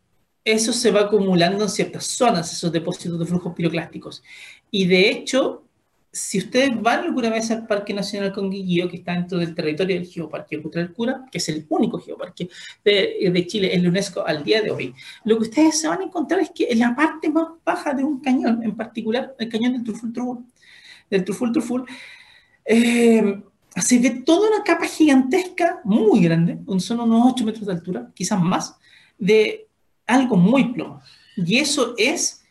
[0.46, 4.24] eso se va acumulando en ciertas zonas, esos depósitos de flujos piroclásticos.
[4.72, 5.64] Y de hecho,
[6.12, 10.08] si ustedes van alguna vez al Parque Nacional Conguillío, que está dentro del territorio del
[10.08, 12.50] Geoparque Cultural Cura, que es el único geoparque
[12.86, 16.02] de, de, Chile en la UNESCO al día de hoy, lo que ustedes se van
[16.02, 19.50] a encontrar es que en la parte más baja de un cañón, en particular el
[19.50, 20.46] cañón del Truful Truful,
[21.10, 21.86] del Truful Truful,
[22.66, 23.42] eh,
[23.76, 28.40] se ve toda una capa gigantesca, muy grande, son unos 8 metros de altura, quizás
[28.40, 28.76] más,
[29.18, 29.68] de
[30.08, 31.02] algo muy plomo.
[31.36, 32.44] Y eso es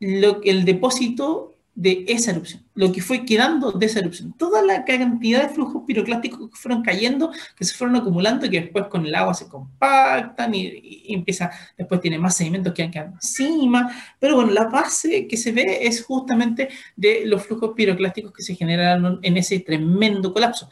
[0.00, 4.34] lo el depósito de esa erupción, lo que fue quedando de esa erupción.
[4.36, 8.62] Toda la cantidad de flujos piroclásticos que fueron cayendo, que se fueron acumulando y que
[8.62, 13.12] después con el agua se compactan y, empieza, después tiene más sedimentos que han quedado
[13.12, 13.92] encima.
[14.18, 18.56] Pero bueno, la base que se ve es justamente de los flujos piroclásticos que se
[18.56, 20.68] generaron en ese tremendo colapso.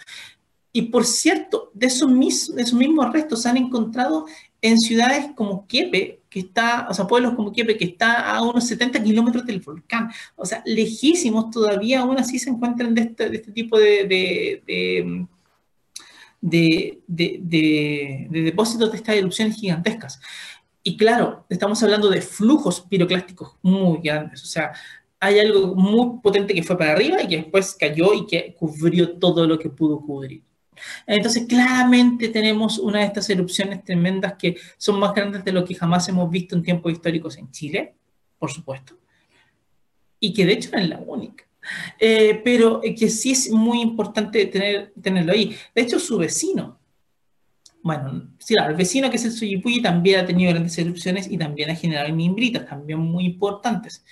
[0.73, 4.27] Y por cierto, de esos, mismos, de esos mismos restos se han encontrado
[4.63, 8.67] en ciudades como Kiepe, que está, o sea, pueblos como Kiepe, que está a unos
[8.67, 13.37] 70 kilómetros del volcán, o sea, lejísimos todavía, aún así se encuentran de este, de
[13.37, 15.27] este tipo de, de,
[16.41, 20.21] de, de, depósitos de estas erupciones gigantescas.
[20.83, 24.73] Y claro, estamos hablando de flujos piroclásticos muy grandes, o sea,
[25.19, 29.19] hay algo muy potente que fue para arriba y que después cayó y que cubrió
[29.19, 30.43] todo lo que pudo cubrir.
[31.07, 35.75] Entonces, claramente tenemos una de estas erupciones tremendas que son más grandes de lo que
[35.75, 37.95] jamás hemos visto en tiempos históricos en Chile,
[38.39, 38.99] por supuesto,
[40.21, 41.45] y que de hecho no es la única.
[41.99, 45.57] Eh, pero que sí es muy importante tener, tenerlo ahí.
[45.75, 46.79] De hecho, su vecino,
[47.83, 51.71] bueno, sí, el vecino que es el Suyipuyi también ha tenido grandes erupciones y también
[51.71, 54.05] ha generado inimbritas, también muy importantes.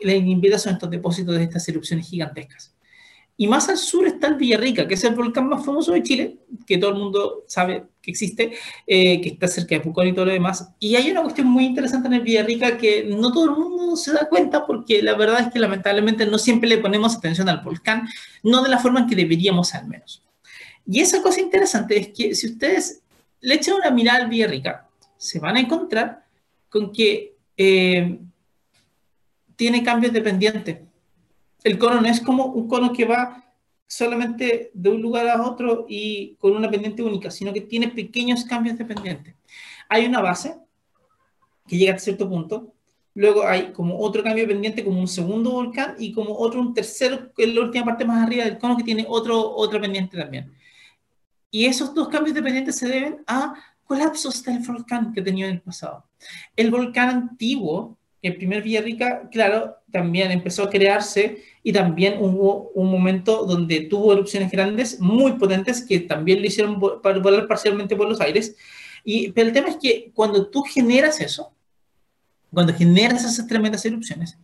[0.00, 2.73] Las inimbritas son estos depósitos de estas erupciones gigantescas.
[3.36, 6.38] Y más al sur está el Villarrica, que es el volcán más famoso de Chile,
[6.66, 8.52] que todo el mundo sabe que existe,
[8.86, 10.68] eh, que está cerca de Pucón y todo lo demás.
[10.78, 14.12] Y hay una cuestión muy interesante en el Villarrica que no todo el mundo se
[14.12, 18.06] da cuenta porque la verdad es que lamentablemente no siempre le ponemos atención al volcán,
[18.44, 20.22] no de la forma en que deberíamos al menos.
[20.86, 23.02] Y esa cosa interesante es que si ustedes
[23.40, 26.24] le echan una mirada al Villarrica, se van a encontrar
[26.68, 28.18] con que eh,
[29.56, 30.93] tiene cambios de pendiente
[31.64, 33.42] el cono no es como un cono que va
[33.86, 38.44] solamente de un lugar a otro y con una pendiente única, sino que tiene pequeños
[38.44, 39.34] cambios de pendiente.
[39.88, 40.56] Hay una base
[41.66, 42.74] que llega a cierto punto,
[43.14, 46.74] luego hay como otro cambio de pendiente, como un segundo volcán, y como otro, un
[46.74, 50.18] tercero, que es la última parte más arriba del cono, que tiene otro, otro pendiente
[50.18, 50.52] también.
[51.50, 55.52] Y esos dos cambios de pendiente se deben a colapsos del volcán que tenía en
[55.52, 56.04] el pasado.
[56.56, 62.90] El volcán antiguo, el primer Villarrica, claro, también empezó a crearse y también hubo un
[62.90, 68.20] momento donde tuvo erupciones grandes, muy potentes, que también le hicieron volar parcialmente por los
[68.20, 68.54] aires.
[69.02, 71.54] Y, pero el tema es que cuando tú generas eso,
[72.52, 74.36] cuando generas esas tremendas erupciones,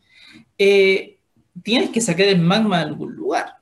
[0.57, 1.19] eh,
[1.63, 3.59] tienes que sacar el magma de algún lugar.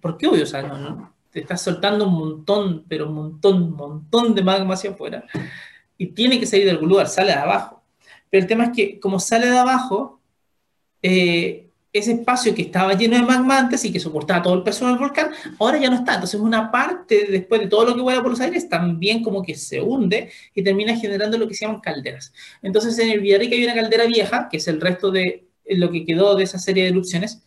[0.00, 4.34] Porque obvio, o sea, no, te estás soltando un montón, pero un montón, un montón
[4.34, 5.24] de magma hacia afuera,
[5.96, 7.84] y tiene que salir de algún lugar, sale de abajo.
[8.28, 10.20] Pero el tema es que como sale de abajo,
[11.00, 11.61] eh,
[11.92, 14.96] ese espacio que estaba lleno de magma antes y que soportaba todo el peso del
[14.96, 16.14] volcán, ahora ya no está.
[16.14, 19.54] Entonces una parte, después de todo lo que vuela por los aires, también como que
[19.54, 22.32] se hunde y termina generando lo que se llaman calderas.
[22.62, 26.04] Entonces en el Villarrica hay una caldera vieja, que es el resto de lo que
[26.06, 27.42] quedó de esa serie de erupciones,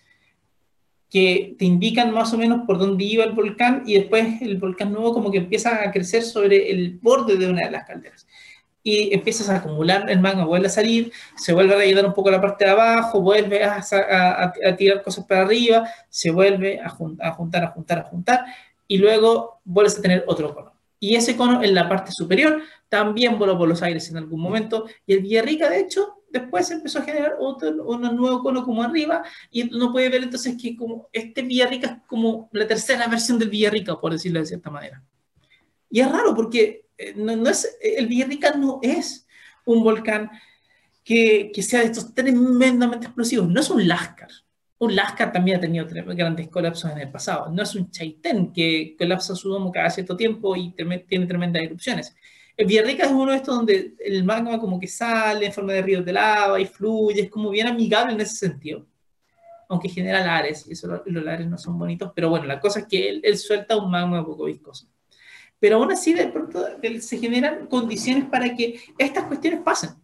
[1.10, 4.92] que te indican más o menos por dónde iba el volcán y después el volcán
[4.92, 8.28] nuevo como que empieza a crecer sobre el borde de una de las calderas
[8.88, 12.30] y empiezas a acumular el magma, vuelve a salir, se vuelve a rellenar un poco
[12.30, 17.26] la parte de abajo, vuelve a, a, tirar cosas para arriba, se vuelve a, juntar,
[17.26, 17.32] a
[17.72, 18.46] juntar, a juntar,
[18.88, 20.72] y luego vuelves a tener otro cono.
[21.00, 24.86] Y ese cono en la parte superior también voló por los aires en algún momento,
[25.08, 29.24] y el Villarrica, de hecho, después empezó a generar otro, un nuevo cono como arriba,
[29.50, 33.50] y uno puede ver entonces que como este Villarrica es como la tercera versión del
[33.50, 35.04] Villarrica, por decirlo de cierta manera.
[35.90, 39.28] Y es raro porque eh, no, es, el Villarrica no es
[39.66, 40.30] un volcán
[41.04, 44.30] que, que, sea de estos tremendamente explosivos, no es un Lascar,
[44.78, 47.50] un Lascar también ha tenido grandes colapsos en el pasado.
[47.50, 52.16] No es un Chaitén que colapsa su domo cada cierto tiempo y tiene tremendas erupciones.
[52.58, 55.82] El Villarrica es uno de estos donde el magma como que sale en forma de
[55.82, 58.86] ríos de lava y fluye, es como bien amigable en ese sentido.
[59.68, 62.86] Aunque genera lares, y eso, los lares no son bonitos, pero bueno, la cosa es
[62.88, 64.88] que él, suelta un magma poco viscoso.
[65.66, 66.64] Pero aún así, de pronto
[67.00, 69.96] se generan condiciones para que estas cuestiones pasen,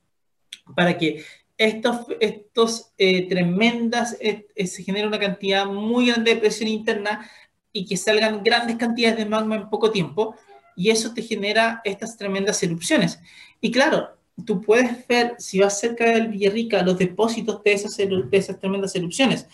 [0.76, 1.24] para que
[1.56, 7.30] estos, estos eh, tremendas, eh, eh, se genera una cantidad muy grande de presión interna
[7.72, 10.34] y que salgan grandes cantidades de magma en poco tiempo,
[10.76, 13.20] y eso te genera estas tremendas erupciones.
[13.62, 18.28] Y claro, tú puedes ver, si vas cerca del Villarrica, los depósitos de esas, de
[18.32, 19.46] esas tremendas erupciones.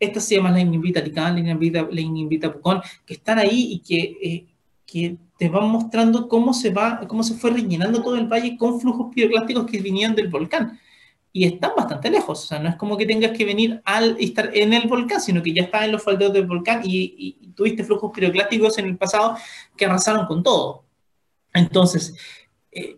[0.00, 4.46] Estas se llaman la Ignivita Ticán, la Ignivita, Pucón, que están ahí y que, eh,
[4.86, 8.80] que te van mostrando cómo se, va, cómo se fue rellenando todo el valle con
[8.80, 10.78] flujos piroclásticos que vinieron del volcán.
[11.32, 14.50] Y están bastante lejos, o sea, no es como que tengas que venir al estar
[14.54, 17.84] en el volcán, sino que ya estás en los faldeos del volcán y, y tuviste
[17.84, 19.36] flujos piroclásticos en el pasado
[19.76, 20.84] que arrasaron con todo.
[21.54, 22.14] Entonces,
[22.70, 22.96] eh,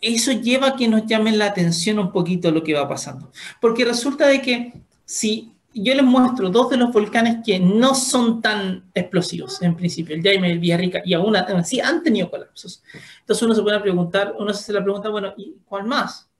[0.00, 3.32] eso lleva a que nos llamen la atención un poquito lo que va pasando.
[3.60, 4.72] Porque resulta de que
[5.04, 10.14] si yo les muestro dos de los volcanes que no son tan explosivos en principio,
[10.14, 12.82] el Jaime y el Villarrica, y aún así han tenido colapsos.
[13.20, 16.30] Entonces uno se puede preguntar, uno se la pregunta, bueno, ¿y cuál más?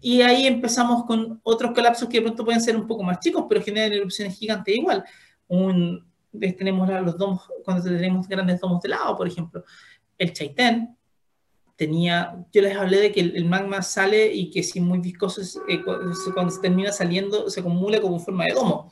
[0.00, 3.46] Y ahí empezamos con otros colapsos que de pronto pueden ser un poco más chicos,
[3.48, 5.04] pero generan erupciones gigantes igual.
[5.48, 6.06] Un,
[6.38, 9.64] tenemos los domos, cuando tenemos grandes domos de lava, por ejemplo.
[10.18, 10.95] El Chaitén
[11.76, 15.82] tenía, yo les hablé de que el, magma sale y que si muy viscoso, eh,
[15.82, 18.90] cuando se termina saliendo, se acumula como forma de domo.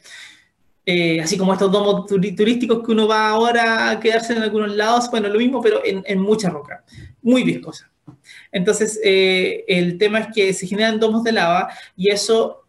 [0.87, 5.11] Eh, así como estos domos turísticos que uno va ahora a quedarse en algunos lados,
[5.11, 6.85] bueno, lo mismo, pero en, mucha roca,
[7.23, 7.91] muy viscosa.
[8.53, 12.65] Entonces, eh, el tema es que se generan domos de lava y eso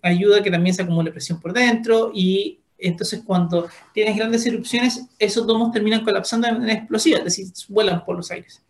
[0.00, 5.06] ayuda a que también se acumule presión por dentro y entonces, cuando tienes grandes erupciones,
[5.18, 8.62] esos domos terminan colapsando en explosivas, es decir, vuelan por los aires.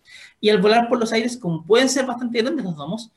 [0.44, 3.10] Y al volar por los aires, como pueden ser bastante grandes los domos,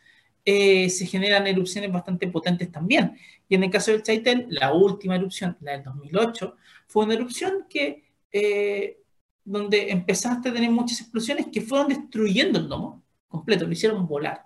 [0.46, 3.18] eh, se generan erupciones bastante potentes también.
[3.50, 6.56] Y en el caso del Chaitén, la última erupción, la del 2008,
[6.88, 9.02] fue una erupción que, eh,
[9.44, 14.46] donde empezaste a tener muchas explosiones que fueron destruyendo el domo completo, lo hicieron volar.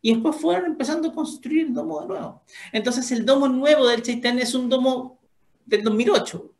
[0.00, 2.44] Y después fueron empezando a construir el domo de nuevo.
[2.72, 5.20] Entonces, el domo nuevo del Chaitén es un domo
[5.66, 6.51] del 2008.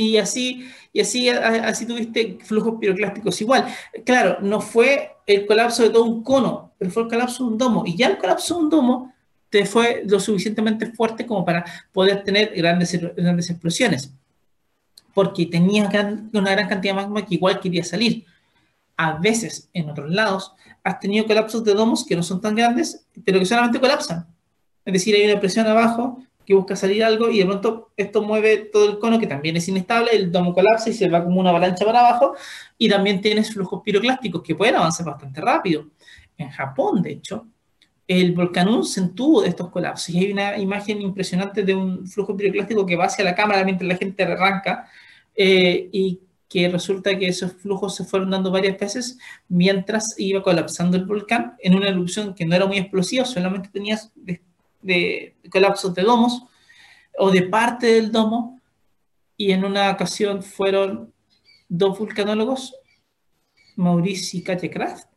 [0.00, 3.66] Y así, y así, así tuviste flujos piroclásticos igual.
[4.06, 7.58] Claro, no fue el colapso de todo un cono, pero fue el colapso de un
[7.58, 7.82] domo.
[7.84, 9.12] Y ya el colapso de un domo
[9.50, 14.14] te fue lo suficientemente fuerte como para poder tener grandes, grandes explosiones.
[15.14, 15.90] Porque tenía
[16.32, 18.24] una gran cantidad de magma que igual quería salir.
[18.96, 20.52] A veces, en otros lados,
[20.84, 24.28] has tenido colapsos de domos que no son tan grandes, pero que solamente colapsan.
[24.84, 28.70] Es decir, hay una presión abajo que busca salir algo y de pronto esto mueve
[28.72, 31.50] todo el cono que también es inestable, el domo colapsa y se va como una
[31.50, 32.36] avalancha para abajo
[32.78, 35.88] y también tienes flujos piroclásticos que pueden avanzar bastante rápido.
[36.38, 37.48] En Japón, de hecho,
[38.06, 42.06] el volcán Un se entuvo de estos colapsos y hay una imagen impresionante de un
[42.06, 44.88] flujo piroclástico que va hacia la cámara mientras la gente arranca
[45.36, 50.96] eh, y que resulta que esos flujos se fueron dando varias veces mientras iba colapsando
[50.96, 54.10] el volcán en una erupción que no era muy explosiva, solamente tenías
[54.80, 56.42] de colapsos de domos
[57.18, 58.60] o de parte del domo
[59.36, 61.12] y en una ocasión fueron
[61.68, 62.74] dos vulcanólogos,
[63.76, 65.08] Mauricio y Katia Kraft,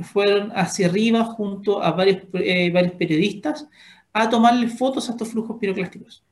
[0.00, 3.68] fueron hacia arriba junto a varios, eh, varios periodistas
[4.12, 6.24] a tomarle fotos a estos flujos piroclásticos.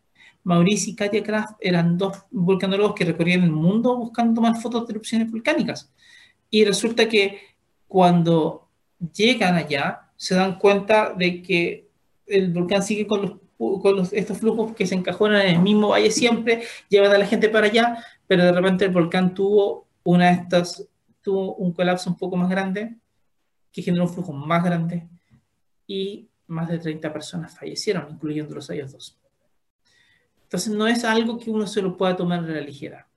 [0.45, 4.93] Mauricio y Katia Kraft eran dos vulcanólogos que recorrían el mundo buscando tomar fotos de
[4.93, 5.93] erupciones volcánicas.
[6.51, 7.41] Y resulta que
[7.89, 8.69] cuando
[9.13, 11.86] llegan allá, se dan cuenta de que
[12.27, 16.63] el volcán sigue con, los, estos flujos que se encajonan en el mismo valle siempre,
[16.89, 20.87] llevan a la gente para allá, pero de repente el volcán tuvo una de estas,
[21.23, 22.97] tuvo un colapso un poco más grande,
[23.73, 25.09] que generó un flujo más grande,
[25.87, 29.19] y más de 30 personas fallecieron, incluyendo los ellos dos.
[30.43, 33.09] Entonces no es algo que uno se lo pueda tomar a la ligera.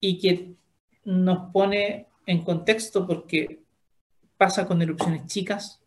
[0.00, 0.54] Y que
[1.04, 3.62] nos pone en contexto porque
[4.36, 5.80] pasa con erupciones chicas,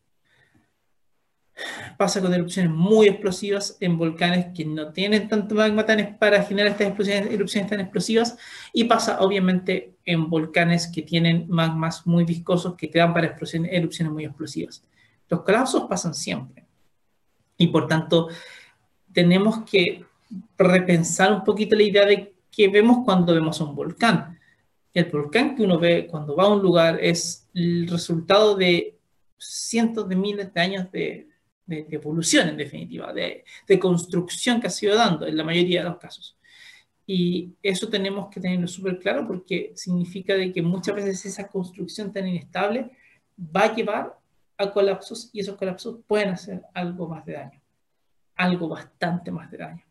[1.97, 5.86] pasa con erupciones muy explosivas en volcanes que no tienen tanto magma
[6.18, 8.38] para generar estas explosiones, erupciones tan explosivas
[8.74, 14.12] y pasa obviamente en volcanes que tienen magmas muy viscosos que te dan para erupciones
[14.12, 14.84] muy explosivas.
[15.28, 16.66] Los colapsos pasan siempre
[17.57, 18.30] y por tanto
[19.12, 20.05] tenemos que
[20.57, 24.39] repensar un poquito la idea de qué vemos cuando vemos un volcán.
[24.93, 28.97] El volcán que uno ve cuando va a un lugar es el resultado de
[29.38, 31.28] cientos de miles de años de,
[31.70, 35.89] de, evolución en definitiva, de, de, construcción que ha sido dando en la mayoría de
[35.89, 36.38] los casos.
[37.05, 42.11] Y eso tenemos que tenerlo súper claro porque significa de que muchas veces esa construcción
[42.11, 42.91] tan inestable
[43.39, 44.20] va a llevar
[44.57, 47.61] a colapsos y esos colapsos pueden hacer algo más de daño,
[48.36, 49.84] algo bastante más de daño.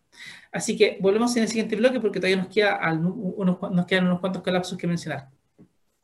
[0.52, 4.20] Así que volvemos en el siguiente bloque porque todavía nos, queda unos, nos quedan unos
[4.20, 5.28] cuantos colapsos que mencionar.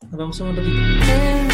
[0.03, 1.54] Nos vemos en un ratito.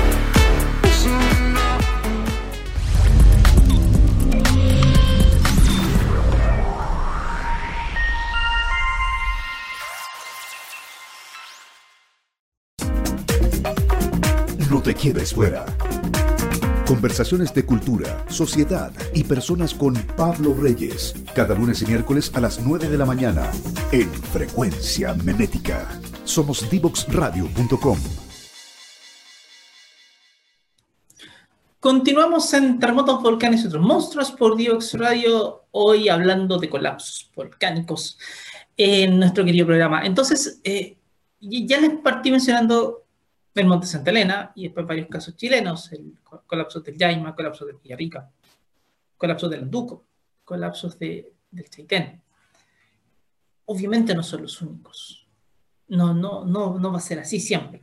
[14.83, 15.63] Te quedes fuera.
[16.87, 21.13] Conversaciones de cultura, sociedad y personas con Pablo Reyes.
[21.35, 23.51] Cada lunes y miércoles a las 9 de la mañana
[23.91, 25.87] en Frecuencia Menética.
[26.23, 27.99] Somos divoxradio.com.
[31.79, 38.17] Continuamos en terremotos, volcanes y otros monstruos por Divox Radio, hoy hablando de colapsos volcánicos
[38.75, 40.03] en nuestro querido programa.
[40.03, 40.97] Entonces, eh,
[41.39, 43.00] ya les partí mencionando
[43.55, 47.73] el Monte Santa Elena y después varios casos chilenos, el colapso del Yaima, colapso de
[47.73, 48.31] Villarrica,
[49.17, 50.05] colapso del Anduco,
[50.45, 52.21] colapsos de, del Chaitén.
[53.65, 55.27] Obviamente no son los únicos.
[55.89, 57.81] No, no, no, no va a ser así siempre.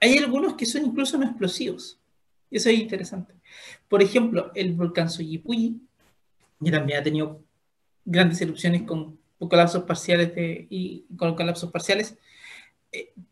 [0.00, 1.98] Hay algunos que son incluso no explosivos.
[2.50, 3.34] Eso es interesante.
[3.88, 5.80] Por ejemplo, el volcán Soyipuyi,
[6.62, 7.42] que también ha tenido
[8.04, 12.16] grandes erupciones con colapsos parciales de, y con colapsos parciales,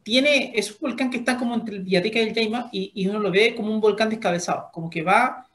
[0.02, 3.18] tiene, es un volcán que está como entre el Villarrica y el Yaima y, uno
[3.18, 5.46] lo ve como un volcán descabezado, como que va,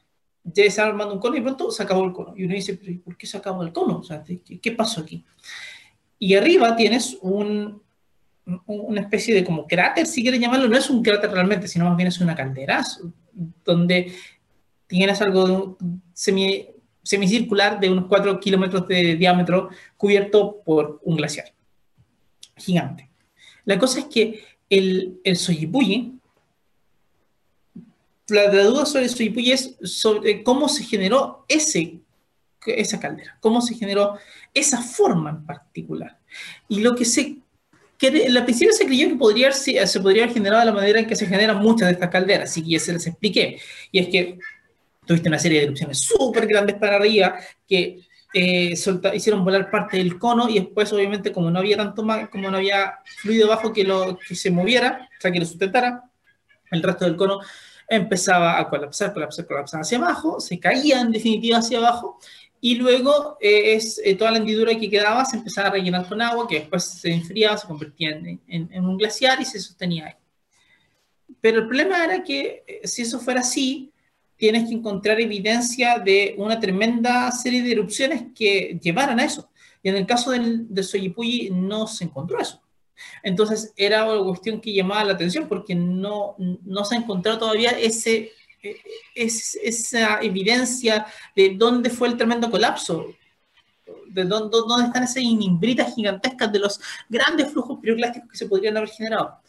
[0.43, 2.33] ya un cono y pronto se el cono.
[2.35, 4.01] Y uno dice, ¿por qué se acabó el cono?
[4.25, 5.25] ¿qué, ¿qué, pasó aquí?
[6.19, 7.81] Y arriba tienes un,
[8.65, 11.97] una especie de como cráter, si quieres llamarlo, no es un cráter realmente, sino más
[11.97, 12.83] bien es una caldera,
[13.65, 14.13] donde
[14.87, 15.77] tienes algo
[16.13, 16.67] semi,
[17.03, 21.51] semicircular de unos 4 kilómetros de diámetro cubierto por un glaciar
[22.55, 23.09] gigante.
[23.67, 26.13] La cosa es que el, el Soyipuyi,
[28.29, 31.99] la, duda sobre el Soyipuyi es sobre cómo se generó ese,
[32.65, 34.17] esa caldera, cómo se generó
[34.53, 36.17] esa forma en particular.
[36.69, 37.39] Y lo que se
[37.97, 41.07] que la principio se creyó que podría, se podría haber generado de la manera en
[41.07, 43.59] que se generan muchas de estas calderas, así que ya se les expliqué.
[43.91, 44.39] Y es que
[45.05, 47.37] tuviste una serie de erupciones súper grandes para arriba
[47.67, 48.73] que eh,
[49.13, 52.57] hicieron volar parte del cono y después obviamente como no había tanto más, como no
[52.57, 56.03] había fluido bajo que, lo, que se moviera, o sea, que lo sustentara,
[56.71, 57.39] el resto del cono
[57.87, 62.19] empezaba a colapsar, colapsar, colapsar hacia abajo, se caía en definitiva hacia abajo
[62.59, 66.21] y luego eh, es, eh, toda la hendidura que quedaba se empezaba a rellenar con
[66.21, 70.13] agua que después se enfriaba, se convertía en, en un glaciar y se sostenía ahí.
[71.39, 73.91] Pero el problema era que si eso fuera así,
[74.37, 79.49] tienes que encontrar evidencia de una tremenda serie de erupciones que llevaran a eso.
[79.83, 80.85] Y en el caso del, del
[81.51, 82.61] no se encontró eso.
[83.23, 87.71] Entonces era una cuestión que llamaba la atención porque no, no se ha encontrado todavía
[87.71, 88.31] ese,
[89.15, 93.05] esa evidencia de dónde fue el tremendo colapso,
[94.09, 98.77] de dónde, dónde están esas inimbritas gigantescas de los grandes flujos piroclásticos que se podrían
[98.77, 99.39] haber generado.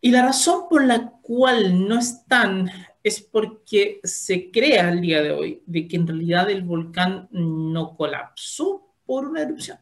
[0.00, 2.70] Y la razón por la cual no están
[3.06, 7.96] es porque se crea al día de hoy de que en realidad el volcán no
[7.96, 9.78] colapsó por una erupción,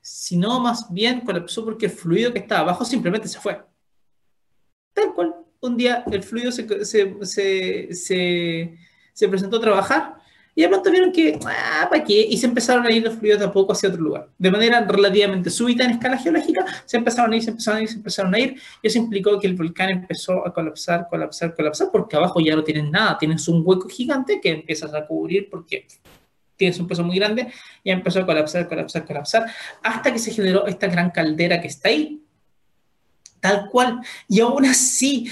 [0.00, 3.62] sino más bien colapsó porque el fluido que estaba abajo simplemente se fue.
[4.94, 8.78] Tal cual, un día el fluido se, se, se,
[9.12, 10.16] se presentó a trabajar
[10.58, 12.26] y de pronto vieron que, ah, ¿para qué?
[12.28, 14.28] Y se empezaron a ir los fluidos de a poco hacia otro lugar.
[14.36, 17.88] De manera relativamente súbita en escala geológica, se empezaron a ir, se empezaron a ir,
[17.88, 18.60] se empezaron a ir.
[18.82, 22.64] Y eso implicó que el volcán empezó a colapsar, colapsar, colapsar, porque abajo ya no
[22.64, 23.16] tienes nada.
[23.18, 25.86] Tienes un hueco gigante que empiezas a cubrir porque
[26.56, 27.52] tienes un peso muy grande.
[27.84, 29.46] Y empezó a colapsar, colapsar, colapsar,
[29.80, 32.20] hasta que se generó esta gran caldera que está ahí.
[33.38, 34.00] Tal cual.
[34.26, 35.30] Y aún así,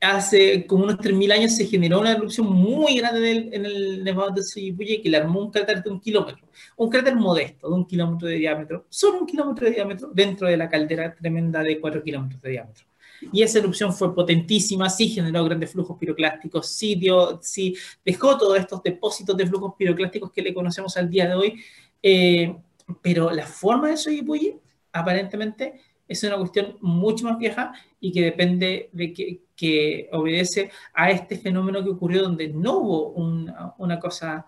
[0.00, 4.04] hace como unos 3.000 años se generó una erupción muy grande en el, en el
[4.04, 6.46] Nevado de Soyipuye que le armó un cráter de un kilómetro,
[6.76, 10.56] un cráter modesto de un kilómetro de diámetro, solo un kilómetro de diámetro dentro de
[10.56, 12.84] la caldera tremenda de 4 kilómetros de diámetro.
[13.32, 17.74] Y esa erupción fue potentísima, sí generó grandes flujos piroclásticos, sí, dio, sí
[18.04, 21.60] dejó todos estos depósitos de flujos piroclásticos que le conocemos al día de hoy,
[22.00, 22.56] eh,
[23.02, 24.58] pero la forma de Soyipuye
[24.92, 31.36] aparentemente es una cuestión mucho más vieja y que depende de que, obedece a este
[31.36, 34.46] fenómeno que ocurrió donde no hubo una, cosa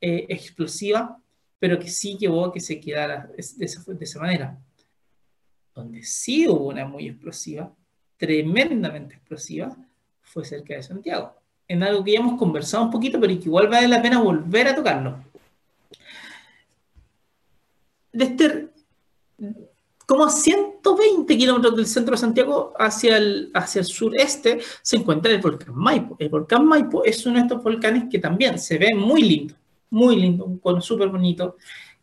[0.00, 1.18] eh, explosiva,
[1.58, 4.58] pero que sí llevó a que se quedara de esa, de manera.
[5.74, 7.74] Donde sí hubo una muy explosiva,
[8.16, 9.76] tremendamente explosiva,
[10.22, 11.34] fue cerca de Santiago.
[11.66, 14.68] En algo que ya hemos conversado un poquito, pero que igual vale la pena volver
[14.68, 15.24] a tocarlo.
[18.12, 18.71] Desde
[20.12, 25.32] como a 120 kilómetros del centro de Santiago hacia el, hacia el sureste se encuentra
[25.32, 26.16] el volcán Maipo.
[26.18, 29.54] El volcán Maipo es uno de estos volcanes que también se ve muy lindo,
[29.88, 31.56] muy lindo, un cono súper bonito,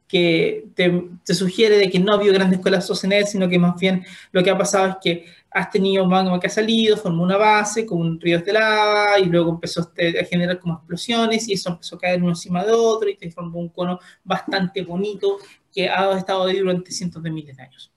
[0.08, 3.60] que te, te, sugiere de que no ha habido grandes colapsos en él, sino que
[3.60, 7.22] más bien lo que ha pasado es que has tenido magma que ha salido, formó
[7.22, 11.54] una base con un río de lava y luego empezó a generar como explosiones y
[11.54, 15.38] eso empezó a caer uno encima de otro y te formó un cono bastante bonito
[15.72, 17.92] que ha estado ahí durante cientos de miles de años.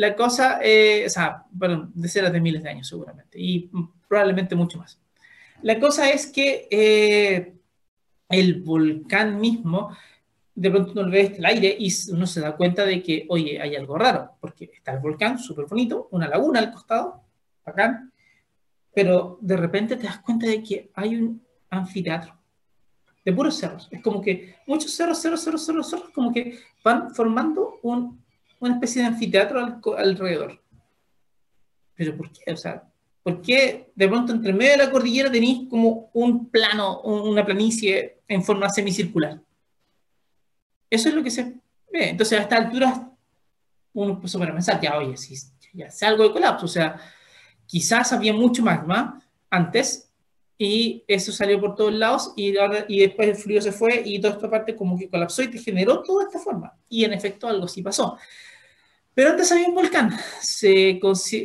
[0.00, 3.70] La cosa, eh, o sea, bueno, decenas de miles de años seguramente y
[4.08, 4.98] probablemente mucho más.
[5.60, 7.52] La cosa es que eh,
[8.30, 9.94] el volcán mismo
[10.54, 13.76] de pronto uno ve el aire y uno se da cuenta de que, oye, hay
[13.76, 17.22] algo raro, porque está el volcán, súper bonito, una laguna al costado,
[17.66, 18.10] bacán,
[18.94, 22.40] pero de repente te das cuenta de que hay un anfiteatro
[23.22, 23.86] de puros cerros.
[23.90, 28.24] Es como que muchos cerros, cerros, cerros, cerros, cerros, como que van formando un,
[28.60, 30.62] una especie de anfiteatro alrededor.
[31.94, 32.52] Pero ¿por qué?
[32.52, 32.84] O sea,
[33.22, 38.20] ¿por qué de pronto entre medio de la cordillera tenéis como un plano, una planicie
[38.28, 39.40] en forma semicircular?
[40.88, 41.44] Eso es lo que se
[41.92, 42.10] ve.
[42.10, 43.10] Entonces, a esta altura,
[43.92, 45.34] uno empezó a pensar, ya, oye, si
[45.72, 47.00] ya hace algo de colapso, o sea,
[47.66, 50.10] quizás había mucho magma antes
[50.58, 54.20] y eso salió por todos lados y, ahora, y después el frío se fue y
[54.20, 56.76] toda esta parte como que colapsó y te generó toda esta forma.
[56.88, 58.18] Y en efecto algo sí pasó.
[59.20, 60.98] Pero antes había un volcán, se,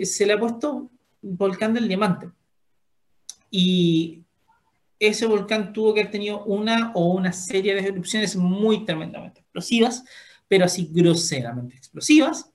[0.06, 0.90] se le ha puesto
[1.22, 2.30] volcán del diamante.
[3.52, 4.24] Y
[4.98, 10.06] ese volcán tuvo que haber tenido una o una serie de erupciones muy tremendamente explosivas,
[10.48, 12.50] pero así groseramente explosivas,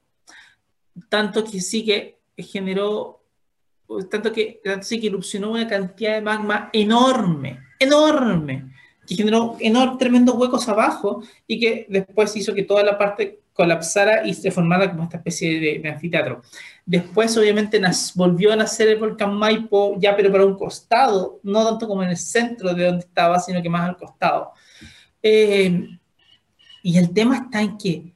[1.10, 3.22] tanto que sí que generó,
[4.10, 8.72] tanto que, tanto sí que erupcionó una cantidad de magma enorme, enorme,
[9.06, 14.26] que generó enormes, tremendos huecos abajo y que después hizo que toda la parte colapsara
[14.26, 16.40] y se formara como esta especie de, anfiteatro.
[16.86, 17.78] Después, obviamente,
[18.14, 22.08] volvió a nacer el volcán Maipo, ya pero para un costado, no tanto como en
[22.08, 24.52] el centro de donde estaba, sino que más al costado.
[25.22, 25.90] Eh,
[26.82, 28.14] y el tema está en que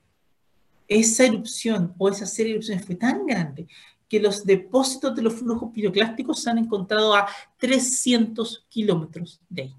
[0.88, 3.66] esa erupción o esa serie de erupciones fue tan grande
[4.08, 7.28] que los depósitos de los flujos piroclásticos se han encontrado a
[7.58, 9.74] 300 kilómetros de ahí.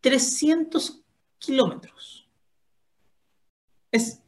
[0.00, 1.02] 300
[1.38, 2.26] kilómetros.
[3.92, 4.22] Es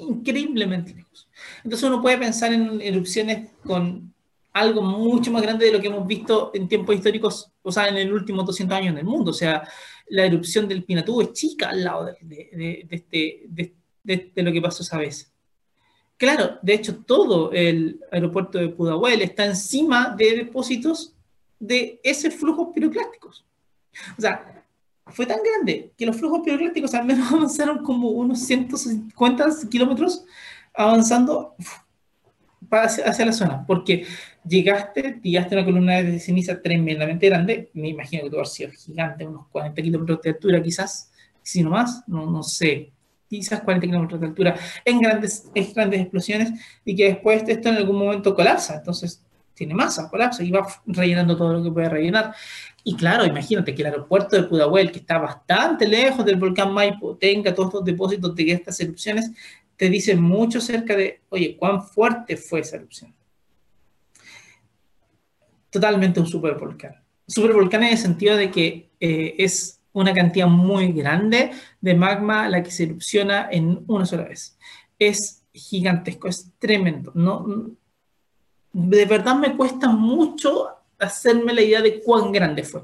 [0.00, 1.28] increíblemente lejos.
[1.64, 4.12] Entonces uno puede pensar en erupciones con
[4.52, 7.96] algo mucho más grande de lo que hemos visto en tiempos históricos, o sea, en
[7.96, 9.30] el último 200 años en el mundo.
[9.30, 9.66] O sea,
[10.08, 13.42] la erupción del Pinatubo es chica al lado de, de, este,
[14.04, 15.32] de, lo que pasó esa vez.
[16.16, 21.14] Claro, de hecho, todo el aeropuerto de Pudahuel está encima de depósitos
[21.58, 23.44] de ese flujo piroclásticos.
[24.18, 24.61] O sea,
[25.06, 30.24] fue tan grande que los flujos piroclásticos al menos avanzaron como unos 150 kilómetros
[30.74, 31.54] avanzando
[32.70, 34.06] hacia, hacia, la zona, porque
[34.46, 39.26] llegaste, a una columna de ceniza tremendamente grande, me imagino que tu haber sido gigante,
[39.26, 42.92] unos 40 kilómetros de altura quizás, si no más, no, no sé,
[43.28, 46.52] quizás 40 kilómetros de altura, en grandes, en grandes explosiones,
[46.84, 49.22] y que después esto en algún momento colapsa, entonces
[49.54, 52.34] tiene masa, colapsa y va rellenando todo lo que puede rellenar.
[52.84, 57.16] Y claro, imagínate que el aeropuerto de Pudahuel, que está bastante lejos del volcán Maipo,
[57.16, 59.30] tenga todos estos depósitos de estas erupciones,
[59.76, 63.14] te dice mucho acerca de, oye, cuán fuerte fue esa erupción.
[65.70, 67.02] Totalmente un supervolcán.
[67.26, 72.62] Supervolcán en el sentido de que eh, es una cantidad muy grande de magma la
[72.62, 74.58] que se erupciona en una sola vez.
[74.98, 77.12] Es gigantesco, es tremendo.
[77.14, 77.46] No,
[78.72, 80.68] de verdad me cuesta mucho
[81.02, 82.82] hacerme la idea de cuán grande fue.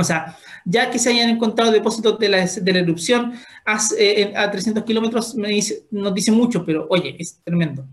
[0.00, 3.34] O sea, ya que se hayan encontrado depósitos de la, de la erupción
[3.66, 7.86] a, eh, a 300 kilómetros, me dice, nos dice mucho, pero oye, es tremendo.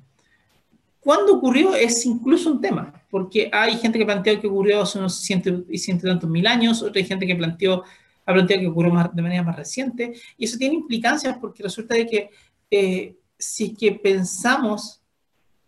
[1.01, 1.75] ¿Cuándo ocurrió?
[1.75, 5.77] Es incluso un tema, porque hay gente que planteó que ocurrió hace unos ciento y
[5.77, 7.83] ciento tantos mil años, otra gente que planteó,
[8.25, 11.95] ha planteado que ocurrió más, de manera más reciente, y eso tiene implicancias porque resulta
[11.95, 12.29] de que
[12.71, 15.01] eh, si que pensamos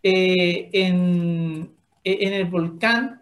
[0.02, 1.70] eh, en,
[2.04, 3.19] en el volcán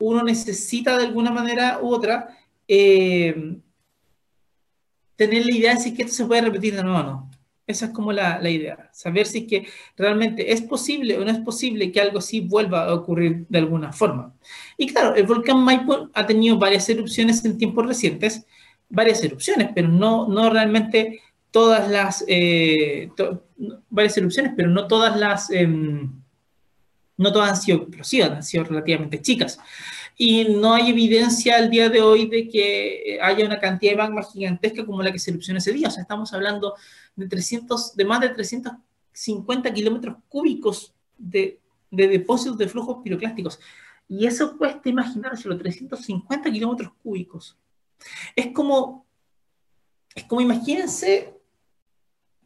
[0.00, 2.36] uno necesita de alguna manera u otra
[2.66, 3.56] eh,
[5.16, 7.30] tener la idea de si que esto se puede repetir de nuevo o no.
[7.66, 11.30] Esa es como la, la, idea, saber si es que realmente es posible o no
[11.30, 14.34] es posible que algo así vuelva a ocurrir de alguna forma.
[14.76, 18.44] Y claro, el volcán Maipo ha tenido varias erupciones en tiempos recientes,
[18.88, 21.20] varias erupciones, pero no, no realmente
[21.50, 23.10] todas las, eh,
[23.88, 25.68] varias erupciones, pero no todas las, eh,
[27.20, 29.58] no todas han sido explosivas, han sido relativamente chicas
[30.16, 33.98] y no hay evidencia al día de hoy de que eh, haya una cantidad de
[33.98, 35.88] magma gigantesca como la que se erupcionó ese día.
[35.88, 36.74] O sea, estamos hablando
[37.16, 41.58] de, 300, de más de 350 kilómetros cúbicos de,
[41.90, 43.60] de, depósitos de flujos piroclásticos.
[44.08, 47.56] Y eso cuesta los 350 kilómetros cúbicos.
[48.36, 49.06] Es como,
[50.14, 51.34] es como imagínense,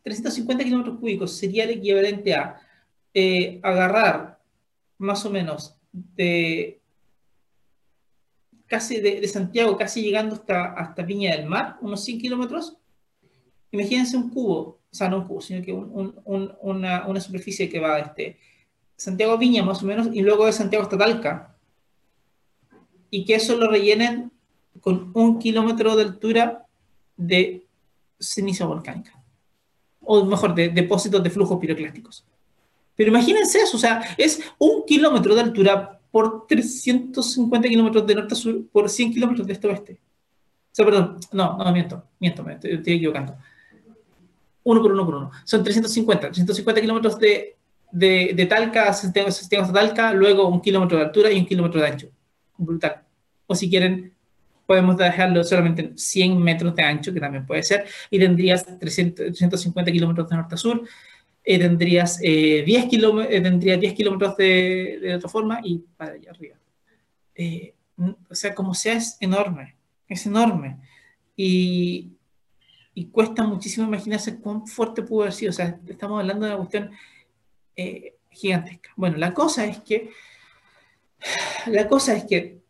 [0.03, 2.61] 350 kilómetros cúbicos sería el equivalente a
[3.13, 4.34] eh, agarrar
[4.99, 6.81] más o menos de
[8.67, 12.77] casi de, Santiago, casi llegando hasta, hasta Viña del Mar, unos 100 kilómetros,
[13.71, 17.99] imagínense un cubo, o sea, no un cubo, sino que una, una, superficie que va
[17.99, 18.39] este
[18.97, 21.57] Santiago Viña más o menos, y luego de Santiago hasta Talca,
[23.11, 24.33] y que eso lo rellenen
[24.81, 26.67] con un kilómetro de altura
[27.17, 27.67] de
[28.19, 29.23] ceniza volcánica,
[30.01, 32.27] o mejor, de depósitos de flujos piroclásticos.
[32.97, 38.35] Pero imagínense eso, o sea, es un kilómetro de altura por 350 kilómetros de norte
[38.35, 39.93] a sur por 100 kilómetros de este a oeste.
[39.95, 43.37] O sea, perdón, no, no, miento, miento, me estoy, equivocando.
[44.63, 45.31] Uno por uno por uno.
[45.45, 47.57] Son 350, 350 kilómetros de,
[47.91, 51.81] de, de Talca a Santiago, Santiago Talca, luego un kilómetro de altura y un kilómetro
[51.81, 52.09] de ancho.
[52.57, 53.03] Brutal.
[53.47, 54.15] O si quieren,
[54.67, 59.27] podemos dejarlo solamente en 100 metros de ancho, que también puede ser, y tendrías 300,
[59.27, 60.83] 350 kilómetros de norte a sur,
[61.47, 66.31] eh, tendrías, 10 eh, eh, tendría 10 kilómetros de, de, otra forma y para allá
[66.31, 66.57] arriba.
[68.31, 69.77] o sea, como sea, es enorme,
[70.09, 70.79] es enorme.
[71.37, 72.13] Y,
[72.95, 75.51] y, cuesta muchísimo imaginarse cuán fuerte pudo haber sido.
[75.51, 76.91] O sea, estamos hablando de una cuestión
[78.31, 78.91] gigantesca.
[78.97, 80.11] Bueno, la cosa es que,
[81.67, 82.65] la cosa es que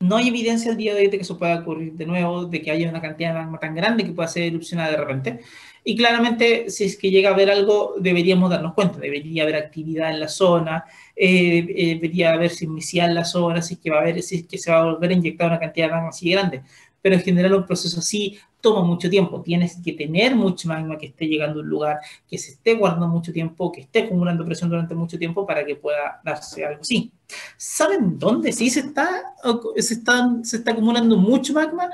[0.00, 2.60] no hay evidencia al día de hoy de que eso pueda ocurrir de nuevo, de
[2.60, 5.40] que haya una cantidad de magma tan grande que pueda ser erupcionada de repente.
[5.84, 9.00] Y claramente, si es que llega a haber algo, deberíamos darnos cuenta.
[9.00, 10.84] Debería haber actividad en la zona,
[11.16, 14.36] eh, eh, debería haber sismicidad en la zona, si es que va a haber, si
[14.36, 16.62] es que se va a volver a inyectar una cantidad de magma así grande.
[17.00, 19.42] Pero en general un proceso así toma mucho tiempo.
[19.42, 23.08] Tienes que tener mucho magma que esté llegando a un lugar, que se esté guardando
[23.08, 27.10] mucho tiempo, que esté acumulando presión durante mucho tiempo para que pueda darse algo así.
[27.56, 29.34] ¿Saben dónde sí se está,
[29.76, 31.90] se está, se está acumulando mucho magma?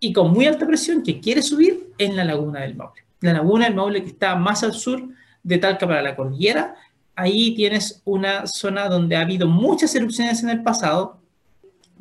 [0.00, 3.02] Y con muy alta presión que quiere subir en la laguna del Maule.
[3.20, 5.06] La laguna del Maule que está más al sur
[5.42, 6.74] de Talca para la cordillera,
[7.14, 11.19] ahí tienes una zona donde ha habido muchas erupciones en el pasado,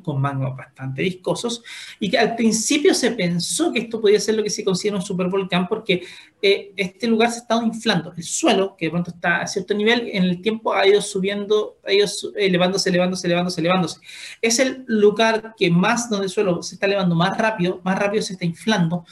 [0.02, 1.64] con magma bastante viscosos,
[2.00, 5.04] y que al principio se pensó que esto podía ser lo que se considera un
[5.04, 6.04] supervolcán porque
[6.42, 8.14] eh, este lugar se ha estado inflando.
[8.16, 11.78] El suelo, que de pronto está a cierto nivel, en el tiempo ha ido subiendo,
[11.86, 14.00] ha ido elevándose, elevándose, elevándose, elevándose.
[14.42, 18.24] Es el lugar que más, donde el suelo se está elevando más rápido, más rápido
[18.24, 19.06] se está inflando,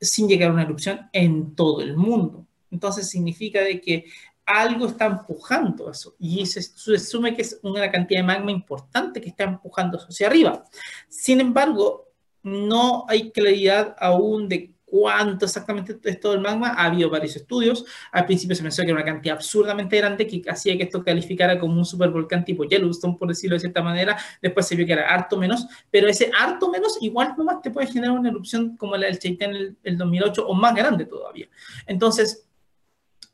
[0.00, 2.46] sin llegar a una erupción en todo el mundo.
[2.70, 4.04] Entonces significa de que
[4.46, 6.60] algo está empujando eso y se,
[6.94, 10.64] asume que es una cantidad de magma importante que está empujando eso hacia arriba.
[11.08, 12.08] Sin embargo,
[12.44, 16.68] no hay claridad aún de cuánto exactamente es todo el magma.
[16.68, 17.84] Ha habido varios estudios.
[18.12, 21.58] Al principio se pensó que era una cantidad absurdamente grande que hacía que esto calificara
[21.58, 24.16] como un supervolcán tipo Yellowstone, por decirlo de cierta manera.
[24.40, 27.88] Después se vio que era harto menos, pero ese harto menos igual nomás te puede
[27.88, 31.48] generar una erupción como la del Chaitén el, el 2008 o más grande todavía.
[31.86, 32.45] Entonces,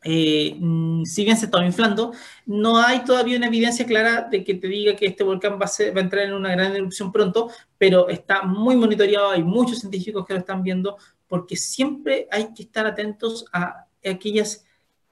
[0.05, 2.13] eh, mm, si bien se está inflando,
[2.47, 5.93] no hay todavía una evidencia clara de que te diga que este volcán va a,
[5.93, 10.27] va a, entrar en una gran erupción pronto, pero está muy monitoreado, hay muchos científicos
[10.27, 10.97] que lo están viendo,
[11.29, 14.65] porque siempre hay que estar atentos a aquellas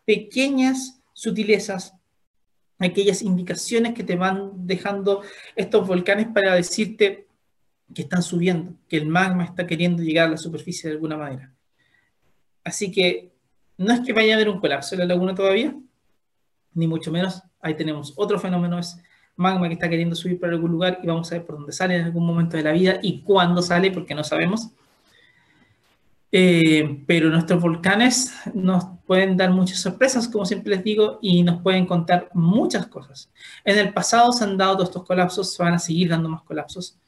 [0.05, 1.95] pequeñas sutilezas,
[2.79, 5.23] aquellas indicaciones que te van dejando
[5.55, 7.29] estos volcanes para decirte
[7.95, 11.55] que están subiendo, que el magma está queriendo llegar a la superficie de alguna manera.
[12.65, 13.30] Así que
[13.81, 15.75] no es que vaya a haber un colapso en la laguna todavía,
[16.75, 17.43] ni mucho menos.
[17.63, 19.01] Ahí tenemos otro fenómeno, es
[19.37, 21.97] magma que está queriendo subir por algún lugar y vamos a ver por dónde sale
[21.97, 24.69] en algún momento de la vida y cuándo sale, porque no sabemos.
[26.31, 31.63] Eh, pero nuestros volcanes nos pueden dar muchas sorpresas, como siempre les digo, y nos
[31.63, 33.31] pueden contar muchas cosas.
[33.65, 36.43] En el pasado se han dado todos estos colapsos, se van a seguir dando más
[36.43, 36.99] colapsos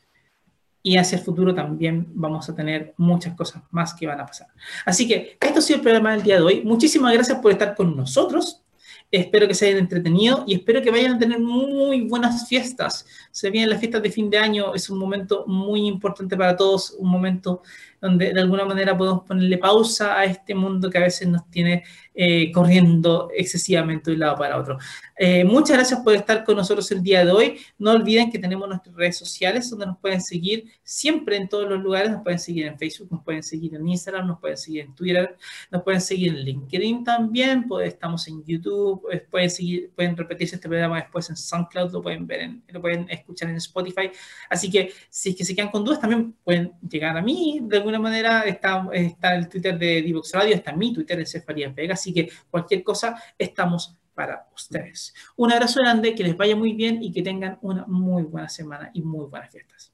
[0.82, 4.48] y hacia el futuro también vamos a tener muchas cosas más que van a pasar.
[4.84, 6.62] Así que esto ha sido el programa del día de hoy.
[6.64, 8.62] Muchísimas gracias por estar con nosotros.
[9.10, 13.06] Espero que se hayan entretenido y espero que vayan a tener muy buenas fiestas.
[13.30, 16.96] Se vienen las fiestas de fin de año, es un momento muy importante para todos,
[16.98, 17.62] un momento
[18.03, 21.84] donde de alguna manera podemos ponerle pausa a este mundo que a veces nos tiene
[22.14, 24.76] eh, corriendo excesivamente de un lado para otro.
[25.16, 27.59] Eh, muchas gracias por estar con nosotros el día de hoy.
[27.78, 31.80] No olviden que tenemos nuestras redes sociales donde nos pueden seguir siempre en todos los
[31.80, 32.11] lugares.
[32.11, 35.36] Nos pueden seguir en Facebook, nos pueden seguir en Instagram, nos pueden seguir en Twitter,
[35.70, 37.68] nos pueden seguir en LinkedIn también.
[37.68, 42.03] Pues, estamos en YouTube, eh, pueden seguir, pueden repetirse este programa después en SoundCloud, lo
[42.03, 44.11] pueden ver, en, lo pueden escuchar en Spotify.
[44.50, 47.76] Así que si es que se quedan con dudas, también pueden llegar a mí de
[47.76, 48.43] alguna manera.
[48.43, 52.30] Está, está el Twitter de Divox Radio, está mi Twitter de Cefarías Vegas Así que
[52.51, 55.14] cualquier cosa, estamos para ustedes.
[55.36, 58.90] Un abrazo grande, que les vaya muy bien y que tengan una muy buena semana
[58.93, 59.93] y muy buenas fiestas.